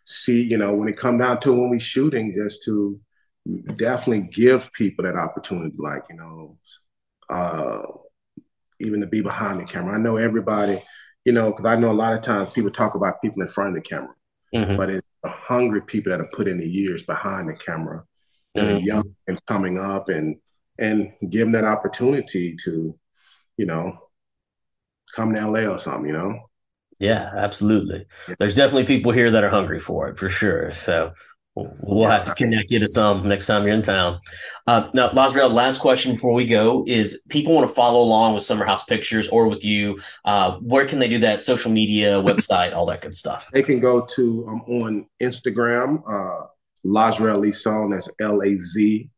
see, 0.05 0.41
you 0.41 0.57
know, 0.57 0.73
when 0.73 0.89
it 0.89 0.97
come 0.97 1.19
down 1.19 1.39
to 1.41 1.53
when 1.53 1.69
we 1.69 1.79
shooting, 1.79 2.33
just 2.35 2.63
to 2.63 2.99
definitely 3.75 4.27
give 4.31 4.71
people 4.73 5.05
that 5.05 5.15
opportunity, 5.15 5.75
like, 5.77 6.03
you 6.09 6.15
know, 6.15 6.57
uh, 7.29 7.81
even 8.79 9.01
to 9.01 9.07
be 9.07 9.21
behind 9.21 9.59
the 9.59 9.65
camera. 9.65 9.95
I 9.95 9.99
know 9.99 10.17
everybody, 10.17 10.79
you 11.23 11.31
know, 11.31 11.51
because 11.51 11.65
I 11.65 11.75
know 11.75 11.91
a 11.91 11.93
lot 11.93 12.13
of 12.13 12.21
times 12.21 12.49
people 12.51 12.71
talk 12.71 12.95
about 12.95 13.21
people 13.21 13.41
in 13.41 13.47
front 13.47 13.69
of 13.69 13.75
the 13.75 13.89
camera, 13.89 14.13
mm-hmm. 14.53 14.75
but 14.75 14.89
it's 14.89 15.07
the 15.23 15.29
hungry 15.29 15.81
people 15.81 16.11
that 16.11 16.19
have 16.19 16.31
put 16.31 16.47
in 16.47 16.59
the 16.59 16.67
years 16.67 17.03
behind 17.03 17.49
the 17.49 17.55
camera 17.55 18.03
and 18.55 18.67
mm-hmm. 18.67 18.85
young 18.85 19.15
and 19.27 19.45
coming 19.45 19.79
up 19.79 20.09
and 20.09 20.37
and 20.77 21.13
give 21.29 21.45
them 21.45 21.53
that 21.53 21.63
opportunity 21.63 22.55
to, 22.65 22.97
you 23.57 23.65
know, 23.65 23.97
come 25.15 25.33
to 25.33 25.47
LA 25.47 25.61
or 25.71 25.77
something, 25.77 26.07
you 26.07 26.13
know. 26.13 26.37
Yeah, 26.99 27.31
absolutely. 27.35 28.05
There's 28.39 28.55
definitely 28.55 28.85
people 28.85 29.11
here 29.11 29.31
that 29.31 29.43
are 29.43 29.49
hungry 29.49 29.79
for 29.79 30.09
it 30.09 30.17
for 30.17 30.29
sure. 30.29 30.71
So 30.71 31.13
we'll 31.55 32.09
have 32.09 32.25
to 32.25 32.33
connect 32.35 32.69
you 32.69 32.79
to 32.79 32.87
some 32.87 33.27
next 33.27 33.47
time 33.47 33.63
you're 33.63 33.73
in 33.73 33.81
town. 33.81 34.19
Uh, 34.67 34.89
now, 34.93 35.09
Lazrael, 35.09 35.51
last 35.51 35.79
question 35.79 36.13
before 36.13 36.33
we 36.33 36.45
go 36.45 36.83
is 36.87 37.21
people 37.29 37.55
want 37.55 37.67
to 37.67 37.73
follow 37.73 38.01
along 38.01 38.33
with 38.33 38.43
Summer 38.43 38.65
House 38.65 38.83
Pictures 38.83 39.29
or 39.29 39.47
with 39.47 39.63
you. 39.63 39.99
Uh, 40.25 40.57
where 40.59 40.85
can 40.85 40.99
they 40.99 41.07
do 41.07 41.19
that? 41.19 41.39
Social 41.39 41.71
media, 41.71 42.21
website, 42.21 42.75
all 42.75 42.85
that 42.87 43.01
good 43.01 43.15
stuff. 43.15 43.49
They 43.53 43.63
can 43.63 43.79
go 43.79 44.01
to 44.01 44.47
um, 44.47 44.61
on 44.61 45.05
Instagram, 45.21 46.03
uh, 46.07 46.47
Lazrael 46.85 47.39
Lison. 47.39 47.91
That's 47.91 48.09
L 48.19 48.41
A 48.41 48.55
Z 48.55 49.09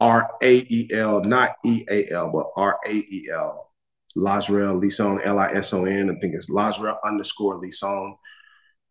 R 0.00 0.30
A 0.42 0.66
E 0.68 0.90
L, 0.92 1.20
not 1.22 1.52
E 1.64 1.84
A 1.88 2.10
L, 2.10 2.30
but 2.32 2.46
R 2.56 2.78
A 2.86 2.92
E 2.92 3.28
L. 3.32 3.70
Lazrael 4.16 4.80
Lison, 4.80 5.20
L 5.22 5.38
I 5.38 5.52
S 5.52 5.72
O 5.72 5.84
N. 5.84 6.10
I 6.10 6.18
think 6.20 6.34
it's 6.34 6.50
Lazrael 6.50 6.98
underscore 7.04 7.56
Lison. 7.56 8.16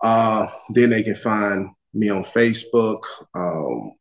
Uh, 0.02 0.48
then 0.70 0.90
they 0.90 1.04
can 1.04 1.16
find 1.16 1.70
me 1.94 2.10
on 2.10 2.24
Facebook, 2.24 3.04
um, 3.36 3.92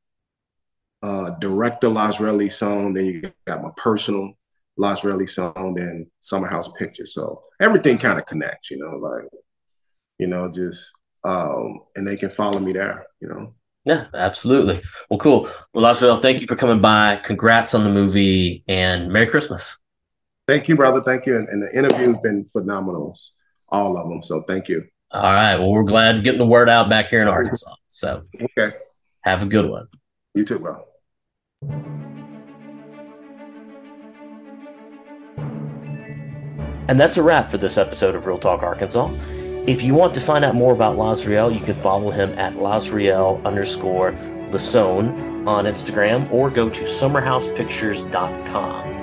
uh, 1.02 1.30
Director 1.40 1.88
Lazrael 1.88 2.36
Lison. 2.36 2.94
Then 2.94 3.06
you 3.06 3.32
got 3.46 3.62
my 3.62 3.70
personal 3.76 4.32
Lazrael 4.78 5.18
Lison, 5.18 5.74
then 5.74 6.10
Summer 6.20 6.48
House 6.48 6.70
Pictures. 6.78 7.14
So 7.14 7.42
everything 7.60 7.98
kind 7.98 8.18
of 8.18 8.26
connects, 8.26 8.70
you 8.70 8.78
know, 8.78 8.96
like, 8.96 9.24
you 10.18 10.26
know, 10.26 10.50
just, 10.50 10.90
um, 11.24 11.80
and 11.96 12.06
they 12.06 12.16
can 12.16 12.30
follow 12.30 12.58
me 12.58 12.72
there, 12.72 13.06
you 13.20 13.28
know. 13.28 13.54
Yeah, 13.84 14.06
absolutely. 14.14 14.80
Well, 15.10 15.18
cool. 15.18 15.48
Well, 15.74 15.92
Lazrael, 15.92 16.22
thank 16.22 16.40
you 16.40 16.46
for 16.46 16.54
coming 16.54 16.80
by. 16.80 17.16
Congrats 17.16 17.74
on 17.74 17.82
the 17.82 17.90
movie 17.90 18.62
and 18.68 19.10
Merry 19.10 19.26
Christmas. 19.26 19.76
Thank 20.46 20.68
you, 20.68 20.76
brother. 20.76 21.02
Thank 21.04 21.26
you. 21.26 21.36
And, 21.36 21.48
and 21.48 21.62
the 21.62 21.76
interview's 21.76 22.16
been 22.22 22.44
phenomenal, 22.46 23.16
all 23.70 23.96
of 23.96 24.08
them. 24.08 24.22
So 24.22 24.42
thank 24.42 24.68
you. 24.68 24.84
All 25.10 25.22
right. 25.22 25.56
Well, 25.56 25.70
we're 25.70 25.82
glad 25.82 26.22
getting 26.22 26.38
the 26.38 26.46
word 26.46 26.68
out 26.68 26.88
back 26.88 27.08
here 27.08 27.22
in 27.22 27.28
Arkansas. 27.28 27.74
So 27.92 28.24
okay. 28.40 28.74
Have 29.20 29.42
a 29.42 29.46
good 29.46 29.68
one. 29.68 29.86
You 30.34 30.44
too, 30.44 30.58
bro. 30.58 30.82
And 36.88 36.98
that's 36.98 37.18
a 37.18 37.22
wrap 37.22 37.50
for 37.50 37.58
this 37.58 37.78
episode 37.78 38.16
of 38.16 38.26
Real 38.26 38.38
Talk 38.38 38.62
Arkansas. 38.62 39.12
If 39.66 39.82
you 39.82 39.94
want 39.94 40.14
to 40.14 40.20
find 40.20 40.44
out 40.44 40.54
more 40.54 40.74
about 40.74 40.96
Lazrael, 40.96 41.52
you 41.54 41.60
can 41.60 41.74
follow 41.74 42.10
him 42.10 42.30
at 42.38 42.54
Lazrael 42.54 43.44
underscore 43.44 44.12
Lison 44.50 45.46
on 45.46 45.66
Instagram 45.66 46.32
or 46.32 46.48
go 46.50 46.70
to 46.70 46.82
summerhousepictures.com. 46.82 49.01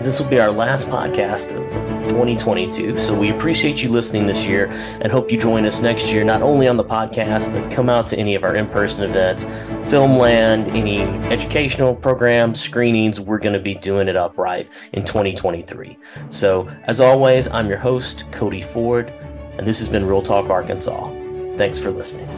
This 0.00 0.20
will 0.20 0.28
be 0.28 0.40
our 0.40 0.50
last 0.50 0.88
podcast 0.88 1.56
of 1.56 1.70
2022. 2.10 2.98
So 2.98 3.16
we 3.16 3.30
appreciate 3.30 3.82
you 3.82 3.88
listening 3.88 4.26
this 4.26 4.44
year 4.44 4.66
and 5.00 5.10
hope 5.10 5.30
you 5.30 5.38
join 5.38 5.64
us 5.64 5.80
next 5.80 6.12
year, 6.12 6.24
not 6.24 6.42
only 6.42 6.66
on 6.66 6.76
the 6.76 6.84
podcast, 6.84 7.50
but 7.52 7.70
come 7.72 7.88
out 7.88 8.06
to 8.08 8.18
any 8.18 8.34
of 8.34 8.42
our 8.42 8.56
in 8.56 8.66
person 8.66 9.04
events, 9.08 9.44
Filmland, 9.88 10.68
any 10.74 11.02
educational 11.32 11.94
programs, 11.94 12.60
screenings. 12.60 13.20
We're 13.20 13.38
going 13.38 13.54
to 13.54 13.62
be 13.62 13.76
doing 13.76 14.08
it 14.08 14.16
upright 14.16 14.68
in 14.92 15.04
2023. 15.04 15.96
So, 16.28 16.68
as 16.84 17.00
always, 17.00 17.48
I'm 17.48 17.68
your 17.68 17.78
host, 17.78 18.30
Cody 18.32 18.62
Ford, 18.62 19.10
and 19.56 19.66
this 19.66 19.78
has 19.78 19.88
been 19.88 20.04
Real 20.04 20.22
Talk 20.22 20.50
Arkansas. 20.50 21.08
Thanks 21.56 21.78
for 21.78 21.92
listening. 21.92 22.28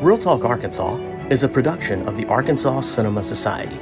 Real 0.00 0.18
Talk 0.18 0.44
Arkansas 0.44 0.96
is 1.28 1.44
a 1.44 1.48
production 1.48 2.08
of 2.08 2.16
the 2.16 2.24
Arkansas 2.26 2.80
Cinema 2.80 3.22
Society. 3.22 3.78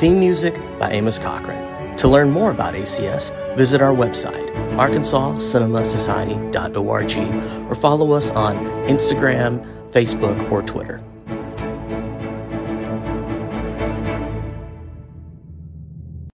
Theme 0.00 0.18
music 0.18 0.60
by 0.78 0.90
Amos 0.90 1.18
Cochran. 1.18 1.69
To 2.00 2.08
learn 2.08 2.30
more 2.30 2.50
about 2.50 2.72
ACS, 2.72 3.30
visit 3.56 3.82
our 3.82 3.92
website, 3.92 4.48
arkansascinemasociety.org, 4.78 7.70
or 7.70 7.74
follow 7.74 8.12
us 8.12 8.30
on 8.30 8.56
Instagram, 8.88 9.62
Facebook, 9.92 10.50
or 10.50 10.62
Twitter. 10.62 11.02